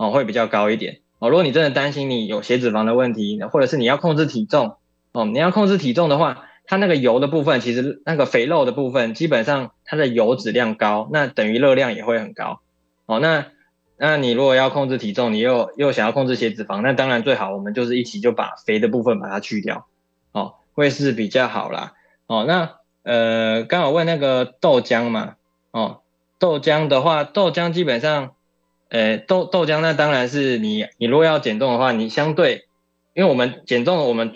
[0.01, 1.01] 哦，会比较高一点。
[1.19, 4.77] 哦，如果你真的担心你有血脂肪的问题，或者是你要控制体重，
[5.11, 6.45] 哦，你要控制体重的话。
[6.67, 12.61] 它那个油的部分，其实那个肥肉的部分，基本上它的油脂量高，那等于热量也会很高。
[13.07, 13.47] 哦，那
[13.97, 19.87] 那你如果要控制体重，你又又想要控制血脂肪，那当然最好我们就是一起就把肥的部分把它去掉，
[20.31, 21.93] 哦，会是比较好啦。
[22.27, 25.35] 哦，那呃，刚好问那个豆浆嘛，
[25.71, 26.01] 哦，
[26.39, 28.35] 豆浆的话，豆浆基本上，
[28.91, 32.65] 呃，豆豆浆那当然是你你如果要减重的话，你相对，
[33.15, 34.31] 因为我们减重，我们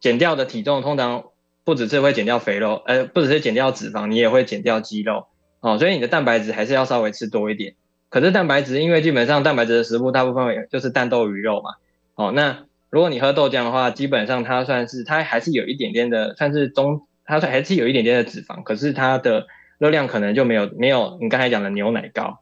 [0.00, 1.24] 减掉的体重通常。
[1.62, 5.26] 不只是会减掉肥肉，呃，不只是减掉脂肪，你也会减掉肌肉，
[5.60, 7.74] 哦，所以你的蛋白质还是要稍微吃多一点。
[8.08, 11.74] 可是蛋白质，因为基本上蛋白质的食物大部分就是蛋豆鱼肉嘛，
[12.16, 19.46] 哦，那如果你喝豆浆的话，基本上它算是它还是有一点点的，算是中，它还是有一点点的脂肪，可是它的
[19.78, 22.40] 热量可能就没有没有你刚才讲的牛奶高，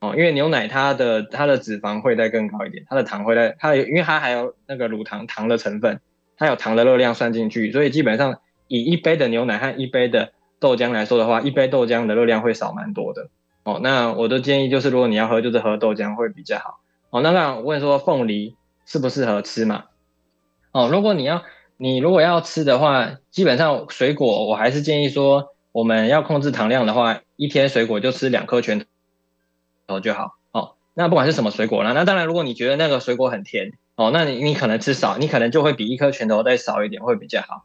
[0.00, 6.00] 哦，因为牛奶它的它的脂肪会再更高一点，它的糖会在它因为它还有那个乳糖糖的成分，
[6.36, 8.40] 它有糖的热量算进去，所以基本上。
[8.72, 13.28] 以一杯的牛奶和一杯的豆浆来说的话，一杯豆浆的热量会少蛮多的
[13.64, 13.80] 哦。
[13.82, 16.78] 那我的建议就是，如果你要喝，就是喝豆浆会比较好
[17.10, 17.20] 哦。
[17.20, 18.54] 那那我问说，凤梨
[18.86, 19.86] 适不适合吃嘛？
[20.70, 21.42] 哦，如果你要
[21.78, 28.86] 你如果要吃的话，基本上水果我还是建议说，我们要控制糖量的话，一天水果就吃两颗拳头
[29.90, 30.76] 头就好哦。
[30.94, 37.64] 那不管是什么水果啦，那当然如果你觉得那个水果很甜哦，那你你可能吃少，你可能就会比一颗拳头再少一点会比较好。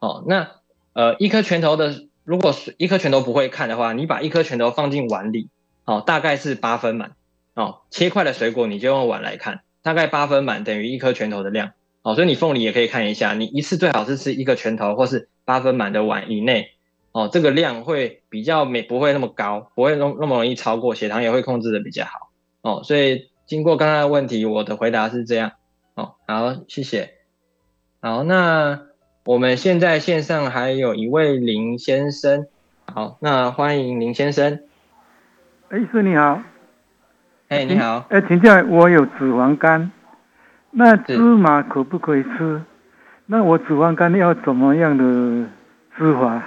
[0.00, 0.50] 哦，那
[0.92, 5.48] 呃，一颗拳头的，如果是一颗拳头不会看的话，你把一颗拳头放进碗里，
[5.84, 7.12] 哦，大概是八分满，
[7.54, 16.72] 哦，切块的水果你就用碗来看，大概八分满等于一颗拳头的量，哦，所以你凤梨也可以看一下，你一次最好是吃一个拳头或是八分满的碗以内，
[17.12, 22.30] 哦，这个量会比较没不会那么高，不会那那么容易超过，血糖也会控制的比较好，
[22.62, 25.52] 哦，所以经过刚刚的问题，我的回答是这样，
[25.94, 27.14] 哦，好，谢谢，
[28.00, 28.82] 好，那。
[29.26, 32.46] 我们现在线上还有一位林先生，
[32.86, 34.60] 好，那欢迎林先生。
[35.68, 36.40] 哎，师你好。
[37.48, 38.06] 哎，你好。
[38.08, 39.92] 哎，请教我有脂肪肝，
[40.70, 42.62] 那芝麻可不可以吃？
[43.26, 45.04] 那我脂肪肝要怎么样的
[45.96, 46.42] 吃法？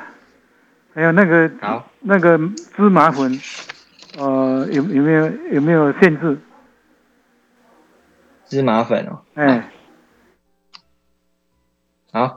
[0.93, 2.37] 还有那个好，那个
[2.75, 3.39] 芝麻粉，
[4.17, 6.39] 呃，有有没有有没有限制？
[8.47, 9.21] 芝麻粉哦。
[9.33, 9.71] 哎。
[12.11, 12.35] 好。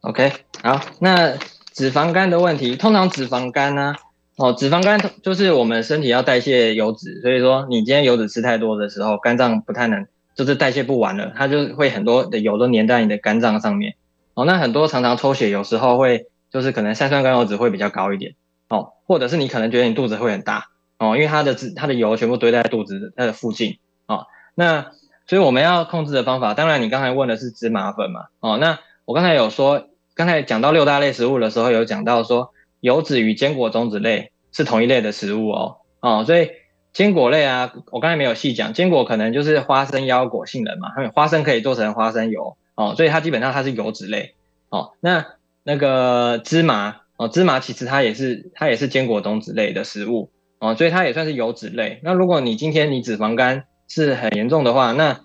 [0.00, 0.32] OK，
[0.62, 1.36] 好，那
[1.72, 3.94] 脂肪肝的问题，通常脂肪肝呢，
[4.36, 13.96] 哦，脂肪肝就是我们身体要代谢油脂，所以说你今天油脂吃太多的时候，肝脏不太能，就是代谢不完了，它就会很多的油都粘在你的肝脏上面，
[14.34, 18.34] 哦，那很多常常抽血有时候会就是可能三酸甘油脂会比较高一点，
[18.68, 20.66] 哦，或者是你可能觉得你肚子会很大，
[20.98, 24.92] 哦，因为它的脂它的油全部堆在肚子的附近，哦，那
[25.26, 29.88] 所以我们要控制的方法，当然你刚才问的是芝麻粉嘛，哦，那我刚才有说。
[30.18, 36.50] 刚才讲到六大类食物的时候，有讲到说油脂与坚果种子类是同一类的食物哦，哦，所以
[36.92, 44.34] 坚果类啊，我刚才没有细讲，坚果可能就是花生、腰果、杏仁嘛，花生可以做成花生油哦，所以它基本上它是油脂类
[44.70, 44.90] 哦。
[44.98, 45.24] 那
[45.62, 52.00] 那个芝麻哦，芝麻其实它也是它也是坚果种子类的食物哦，所以它也算是油脂类。
[52.02, 55.20] 那如果你今天你脂肪肝是很严重的话，那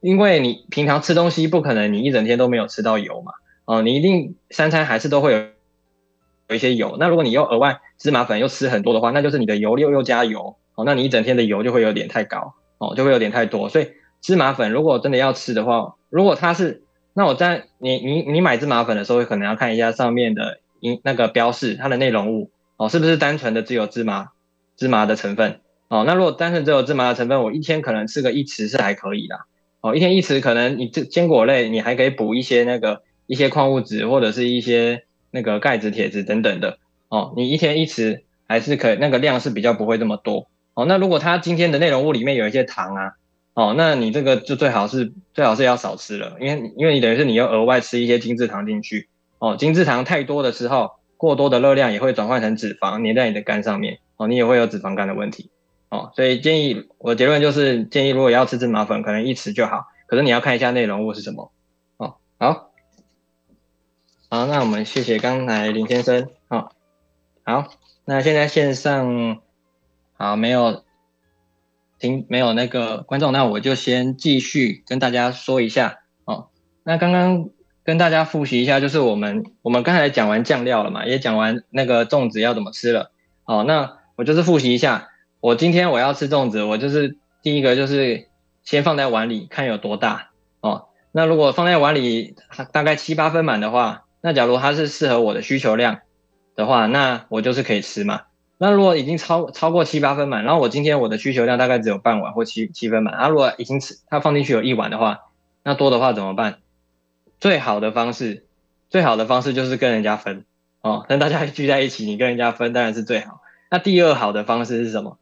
[0.00, 3.32] 因为你平常吃东西不可能你一整天都没有吃到油嘛。
[3.64, 5.38] 哦，你一定三餐还是都会有
[6.48, 6.96] 有一些油。
[6.98, 10.56] 那如果你又额外芝麻粉又吃很多的话，那就是你的油又又加油。
[10.74, 13.68] 哦，那你一整天的油就会有点太高，哦，就会有点太多。
[13.68, 13.88] 所以
[14.20, 16.82] 芝麻粉如果真的要吃的话，如果它是，
[17.14, 24.28] 那我在你你你买芝麻粉的时候，可能要看一下上面的因那个标示，它的内容物哦，是不是单纯的只有芝麻
[24.76, 25.60] 芝麻的成分？
[25.88, 29.40] 哦，那如果单纯只有芝麻的成分，我一天可能吃个一匙是还可以的。
[29.80, 33.02] 哦，一天一匙可能你这坚果类你还可以补一些那个。
[33.26, 40.84] 一些矿物质或者是一些那个钙质、铁质等等的哦，你一天一匙还是可以，那个量是比较不会这么多哦。
[40.84, 43.12] 那如果它今天的内容物里面有一些糖啊，
[43.54, 55.50] 哦，那你这个就最好是最好是要少吃了，因为因为你等于是你要额外吃一些精制糖进去，哦，精制糖太多的时候，过多的热量也会转换成脂肪粘在你的肝上面，哦，你也会有脂肪肝的问题，
[55.88, 61.50] 哦，所以建议我的结论就是建议如果要吃芝麻粉，可能一匙就好，可是你要看一下内容物是什么，
[61.96, 62.70] 哦，好，
[64.30, 66.70] 好，那我们谢谢刚才林先生，哦，
[67.42, 67.66] 好，
[68.04, 69.40] 那现在线上
[70.16, 70.84] 好没有。
[72.00, 76.48] 听没有那个观众，那我就先继续跟大家说一下哦。
[76.82, 77.50] 那刚刚
[77.84, 83.12] 跟大家复习一下，就是我们我们刚才讲完酱料了嘛，也讲完那个粽子要怎么吃了。
[83.44, 85.08] 哦，那我就是复习一下，
[85.40, 88.28] 我今天我要吃粽子，我就是第一个就是
[88.64, 90.30] 先放在碗里看有多大
[90.60, 90.86] 哦。
[91.12, 92.34] 那如果放在碗里
[92.72, 95.98] 大概七八分满的话，那假如它是适合我的需求量
[96.54, 98.22] 的话，那我就是可以吃嘛。
[98.62, 105.20] 那如果已经超超过七八分满，然后我今天我的需求量大概只有半碗或七七分满，啊，如果已经吃它放进去有一碗的话，
[105.64, 106.58] 那多的话怎么办？
[107.40, 108.44] 最好的方式，
[108.90, 110.44] 最好的方式就是跟人家分
[110.82, 113.40] 哦，跟大家 聚在一起，你跟人家分当然是最好。
[113.70, 115.16] 那第二好的方式是什么？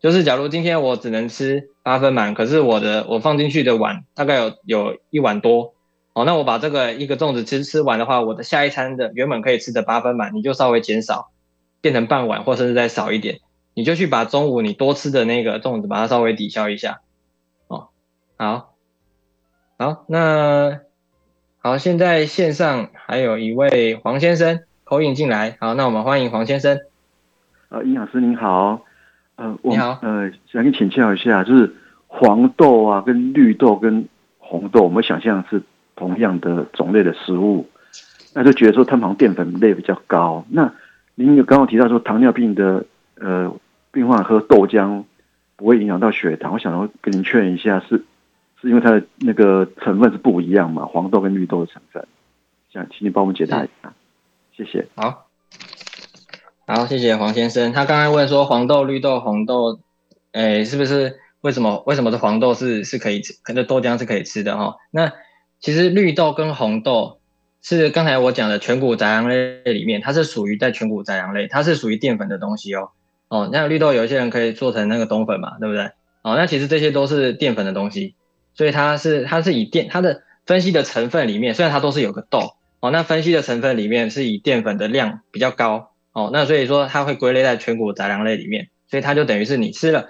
[0.00, 5.74] 就是假如今天我只能吃八分满，可是我的我放进去的碗大概有有一碗多，
[6.14, 11.30] 哦，那我把这个一个粽子吃吃完的话，我的下一餐的原本可以吃的八分满，你就稍微减少。
[11.86, 13.38] 变成半碗，或甚至再少一点，
[13.72, 16.98] 你就去把中午你多吃的那个粽子，把它稍微抵消一下。
[17.68, 17.90] 哦，
[18.36, 18.74] 好，
[19.78, 20.80] 好，那
[21.62, 26.80] 好，现在线上还有一位黄先生口引进来，好，那我们欢迎黄先生。
[27.68, 28.82] 呃，营养师您好，
[29.36, 31.72] 呃，你好，呃，想跟请教一下，就是
[32.08, 34.08] 黄豆啊，跟绿豆跟
[34.40, 35.62] 红豆，我们想象是
[35.94, 37.68] 同样的种类的食物，
[38.34, 40.74] 那就觉得说它们好像淀粉类比较高，那。
[41.18, 42.84] 您有刚刚提到说糖尿病的
[43.18, 43.52] 呃
[43.90, 45.04] 病患喝豆浆
[45.56, 48.04] 不会影响到血糖，我想要跟您确认一下，是
[48.60, 50.84] 是因为它的那个成分是不一样嘛？
[50.84, 52.06] 黄豆跟绿豆的成分，
[52.70, 53.94] 想请你帮我们解答一下，
[54.54, 54.86] 谢谢。
[54.94, 55.26] 好，
[56.66, 57.72] 好，谢谢黄先生。
[57.72, 59.80] 他刚才问说黄豆、绿豆、红豆，
[60.32, 64.76] 哎，是不是为什么为什么是黄豆是是可以吃，可能豆浆是可以吃的哈？
[64.90, 65.10] 那
[65.60, 67.20] 其实绿豆跟红豆。
[67.68, 72.90] 是刚才我讲的全谷杂粮类里面，它是属于在全谷杂粮类，它是属于淀粉的东西哦。
[73.26, 75.86] 哦，那绿豆有一些人可以做成那个冬粉嘛，对不对？
[76.22, 78.14] 哦，那其实这些都是淀粉的东西，
[78.54, 90.06] 所以它是它是以淀它的分析的成分里面，虽然它都是有个豆哦，那分析的成分里面是以淀粉的量比较高哦，那所以说它会归类在全谷杂粮类里面，所以它就等于是你吃了，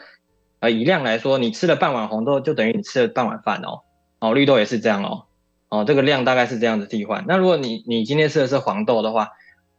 [0.61, 3.81] 呃，以量来说，你吃了半碗红豆就等于你吃了半碗饭哦。
[4.21, 5.25] 哦，绿豆也是这样哦。
[5.69, 7.25] 哦，这个量大概是这样子替换。
[7.27, 9.31] 那如果你你今天吃的是黄豆的话，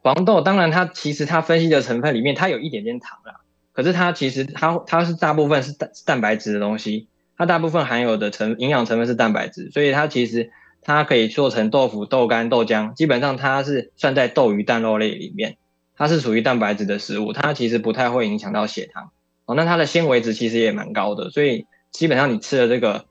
[0.02, 3.40] 黄豆当然它其实它分析的成分里面它有一点点糖啦，
[3.72, 7.08] 可是它其实它它是大部分是蛋蛋白质的东西，
[7.38, 10.50] 它大部分含有的成营养成分是蛋白质，所以它其实
[10.82, 15.56] 它可以做成豆腐、豆干、豆浆，基本上它是算在豆鱼蛋肉类里面，
[15.96, 19.10] 它是属于蛋白质的食物，它其实不太会影响到血糖。
[19.46, 23.06] 哦，那它的纤维值其实也蛮高的，所以基本上你吃了这个。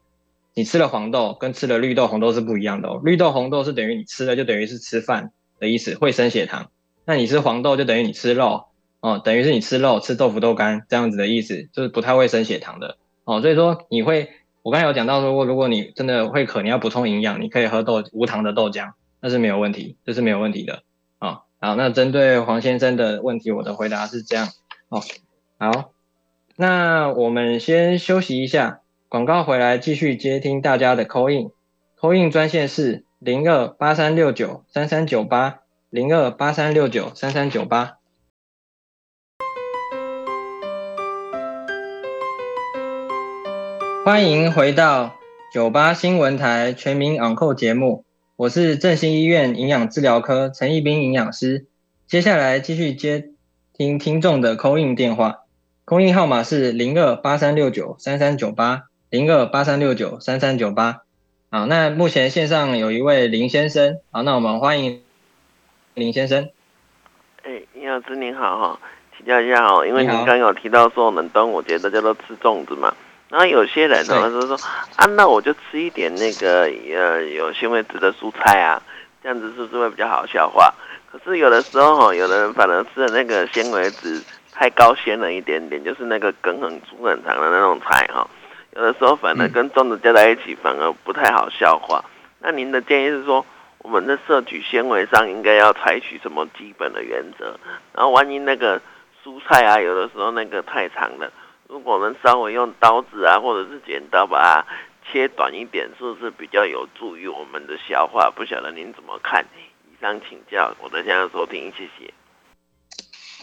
[0.58, 3.00] 你吃了黄豆跟吃了绿豆、红豆是不一样的哦。
[3.04, 6.72] 绿豆、红豆是等于你吃了就等于是吃饭的意思，会升血糖。
[7.06, 8.66] 那你吃黄豆就等于你吃肉
[9.00, 13.40] 哦，等于是你吃肉、吃豆腐、豆干这样子的意思，就是不太会升血糖的哦。
[13.40, 14.32] 所以说你会，
[14.64, 20.82] 我刚才有讲到说，如果你真的会渴，你要补充营养，你可以喝豆无糖的豆浆，那是没有问题，这是没有问题的
[21.20, 21.42] 啊。
[21.62, 24.50] 好，那针对黄先生的问题，我的回答是这样
[24.90, 25.04] 哦。
[25.60, 25.92] 好，
[26.56, 28.82] 那我们先休息一下。
[29.10, 38.00] 广告回来，继续接听大家的 call in，call in 专线是零二八三六九三三九八零二八三六九三三九八。
[44.04, 45.16] 欢迎回到
[45.54, 48.04] 九八新闻台全民昂扣节目，
[48.36, 51.66] 我是振兴医院营养治疗科陈义斌营养师。
[52.06, 53.30] 接下来继续接
[53.72, 55.46] 听听众的 call in 电话
[55.86, 58.87] ，call in 号码是零二八三六九三三九八。
[59.10, 61.04] 零二八三六九三三九八，
[61.50, 65.02] 好，那目前线上有一位林先生，好，那我们欢迎
[65.94, 66.50] 林先生。
[67.44, 68.80] 哎，林老师您好哈，
[69.16, 72.94] 请教一下哦，因为您刚有提到说我们端午节大家都吃粽子嘛，
[73.30, 74.58] 然后有些人呢就说
[74.98, 78.82] 啊，那我就吃一点那个呃有纤维质的蔬菜啊，
[79.24, 80.74] 这样子是不是会比较好消化？
[81.10, 88.28] 可是有的时候哈，有的人反而吃的那个纤维质太高纤了一点点，就是那个梗很粗很长的那种菜哈。
[88.78, 92.06] 有的时候反而跟粽子加在一起反而不太好消化。
[92.38, 93.44] 那您的建议是说，
[93.80, 97.58] 我们的摄取纤维上应该要采取什么基本的原则？
[97.92, 98.80] 然后万一那个
[99.24, 101.32] 蔬菜啊，有的时候那个太长了，
[101.68, 104.66] 如果我们稍微用刀子啊，或者是剪刀把它
[105.12, 108.30] 切短一点，是不是比较有助于我们的消化？
[108.30, 109.44] 不晓得您怎么看？
[109.90, 112.14] 以上请教，我的现在收听，谢谢。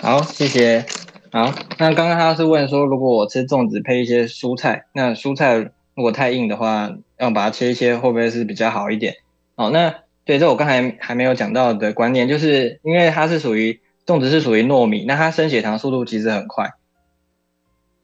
[0.01, 0.87] 好，谢谢。
[1.35, 5.57] 好，那刚刚他是问说，如果我吃粽子配一些蔬菜，那蔬菜
[5.97, 9.17] 如果太硬的话，要把它切一切，会不会是比较好一点？
[9.57, 9.93] 哦，那
[10.25, 16.71] 对，这我刚才还没有讲到的观念，就是因为它是属于粽子是属于糯米，那它升血糖速度其实很快。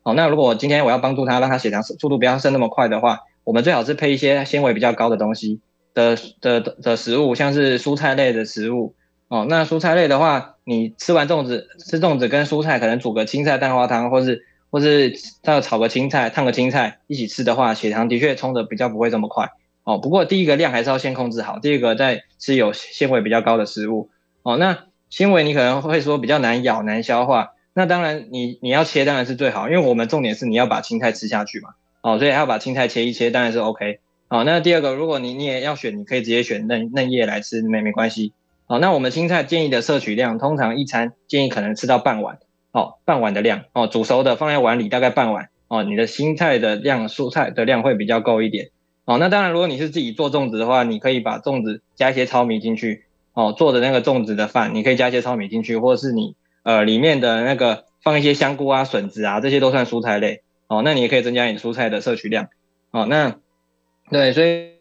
[0.02, 5.60] 好，那如果今天我要帮助他，让他血糖速度不要升那么快的话，我们最好是配一些纤维比较高的东西
[5.94, 8.96] 的的的食物，像是蔬菜类的食物。
[9.30, 19.50] 哦，那蔬菜类的话，你吃完粽子，吃粽子跟蔬菜可能煮个青菜蛋花汤，或是或是再炒个青菜，烫个青菜一起吃的话，血糖的确冲的比较不会这么快。
[19.84, 24.10] 哦，不过第一个量还是要先控制好，第二个再吃有纤维比较高的食物。
[24.42, 27.50] 哦，那纤维你可能会说比较难咬难消化。
[27.72, 31.68] 那当然，你你要切当然是最好，因为我们重点是你要把青菜吃下去嘛，
[32.02, 34.00] 哦，所以要把青菜切一切，当然是 OK。
[34.26, 38.32] 好，那第二个，如果你你也要选，你可以直接选嫩嫩叶来吃，没没关系。
[38.70, 42.38] 好，那我们青菜建议的摄取量，通常一餐建议可能吃到半碗，
[42.70, 48.68] 哦，半碗的量，哦，煮熟的放在碗里大概半碗，哦，你的青菜的量，蔬菜的量会比较够一点。
[49.06, 56.36] 哦，那当然，如果你是自己做粽子的话，你可以把粽子加一些糙米进去，哦，做的那个粽子的饭，你可以加一些糙米进去，或者是你。
[56.62, 60.82] 呃，里面的那个放一些香菇啊、笋子啊，这些都算蔬菜类哦。
[60.84, 62.50] 那你也可以增加你蔬菜的摄取量
[62.90, 63.06] 哦。
[63.06, 63.34] 那
[64.10, 64.74] 对，所以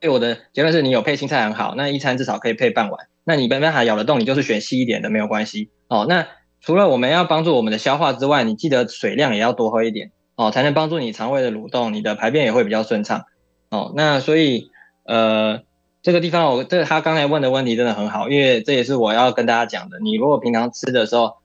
[0.00, 3.06] 对我的结论是你有配青菜很好，那一餐至少可以配半碗。
[3.24, 6.06] 那你没办法咬得动，你就是选细一点的没有关系哦。
[6.08, 6.26] 那
[6.60, 13.24] 除了我们要帮助我们的消化之外，你记得水量也要多喝一点哦，才能帮助你肠胃的蠕动，你的排便也会比较顺畅
[13.70, 13.92] 哦。
[13.94, 14.70] 那所以
[15.04, 15.60] 呃。
[16.00, 19.98] 这个地方，我这他刚才问的问题真的很好，因为这也是我要跟大家讲的。
[19.98, 21.38] 你如果平常吃的时候，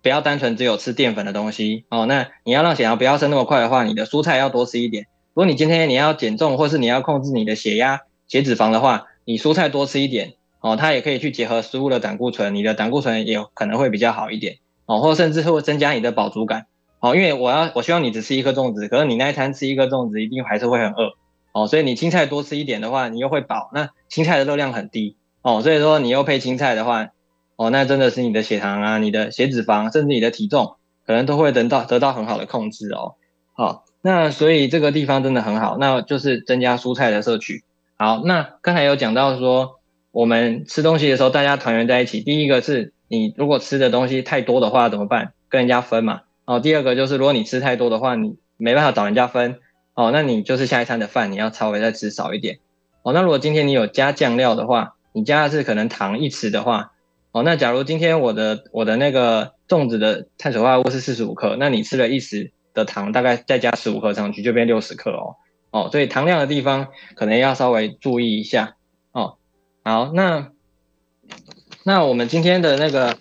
[0.00, 5.06] 不要单纯只有吃淀粉的东西哦，那你要让血糖不要升那么快的话，你的蔬菜要多吃一点。
[5.36, 14.56] 如果你今天你要减重，或是你要控制你的血压、血脂肪的话，你蔬菜多吃一点哦，它也可以去结合食物的胆固醇，你的胆固醇也可能会比较好一点
[14.86, 16.64] 哦，或甚至会增加你的饱足感
[17.00, 17.14] 哦。
[17.14, 21.12] 因为我要我希望你只吃一颗粽子，可是你那一餐吃一颗粽子，一定还是会很饿。
[21.52, 23.68] 哦，所以你青菜多吃一点的话，你又会饱。
[23.74, 27.08] 那青菜的热量很低哦，所以说你又配青菜的话，
[27.56, 30.76] 哦，那真的是你的血糖啊、你的血脂肪，甚至你的体重，
[31.06, 33.16] 可能都会得到得到很好的控制哦。
[33.52, 37.64] 好，那所以这个地方真的很好，那就是增加蔬菜的摄取。
[37.96, 39.80] 好，那刚才有讲到说，
[40.12, 45.32] 我们吃东西的时候大家团圆在一起，第一个是你如果吃的东西太多的话怎么办？
[45.48, 46.20] 跟人家分嘛。
[46.44, 49.58] 哦，第二个就是如果你吃太多的话，你没办法找人家分。
[49.94, 52.60] 哦，那你就是下一餐的饭你要稍微再吃少一点。
[53.02, 56.92] 哦，那如果今天你有加酱料的话，你加的是可能糖一匙的话，
[57.32, 65.34] 哦，那假如今天我的我的那个粽子的碳水化合物是四十五克，那你吃了一匙的糖，大概再加十五克上去就变六十克哦。
[65.72, 68.76] 哦，所以糖量的地方可能要稍微注意一下。
[69.10, 69.38] 哦，
[69.82, 70.52] 好，那
[71.82, 73.16] 那我们今天的那个。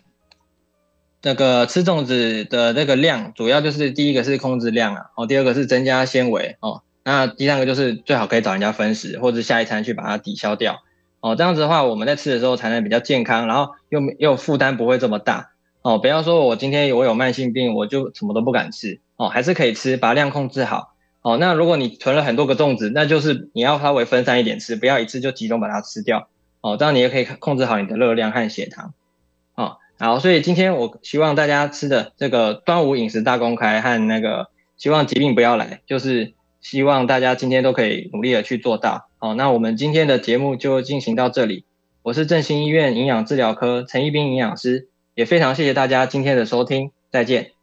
[1.28, 10.84] 那个吃粽子的那个量，主要就是第一个是控制量啊，哦，第二个是增加纤维哦，那第三个就是最好可以找人家分食，或者下一餐去把它抵消掉
[11.22, 15.49] 哦，这样子的话，我们在吃的时候才能比较健康，然后又又负担不会这么大
[15.82, 15.97] 哦。
[15.97, 21.38] 不要说我今天我有慢性病，我就什么都不敢吃哦，还是可以吃，把量控制好哦。
[21.38, 26.28] 那如果你囤了很多个粽子，那就是你要稍微分散一点吃，不要一次就集中把它吃掉
[26.61, 28.93] 哦，这样你也可以控制好你的热量和血糖
[29.55, 29.78] 哦。
[29.97, 39.07] 好，所以今天我希望大家吃的这个端午饮食大公开和那个希望疾病不要来，就是希望大家今天都可以努力的去做到。
[39.20, 41.63] 好，那我们今天的节目就进行到这里。
[42.03, 47.55] 我是振兴医院营养治疗科陈一斌营养师，也非常谢谢大家今天的收听，再见。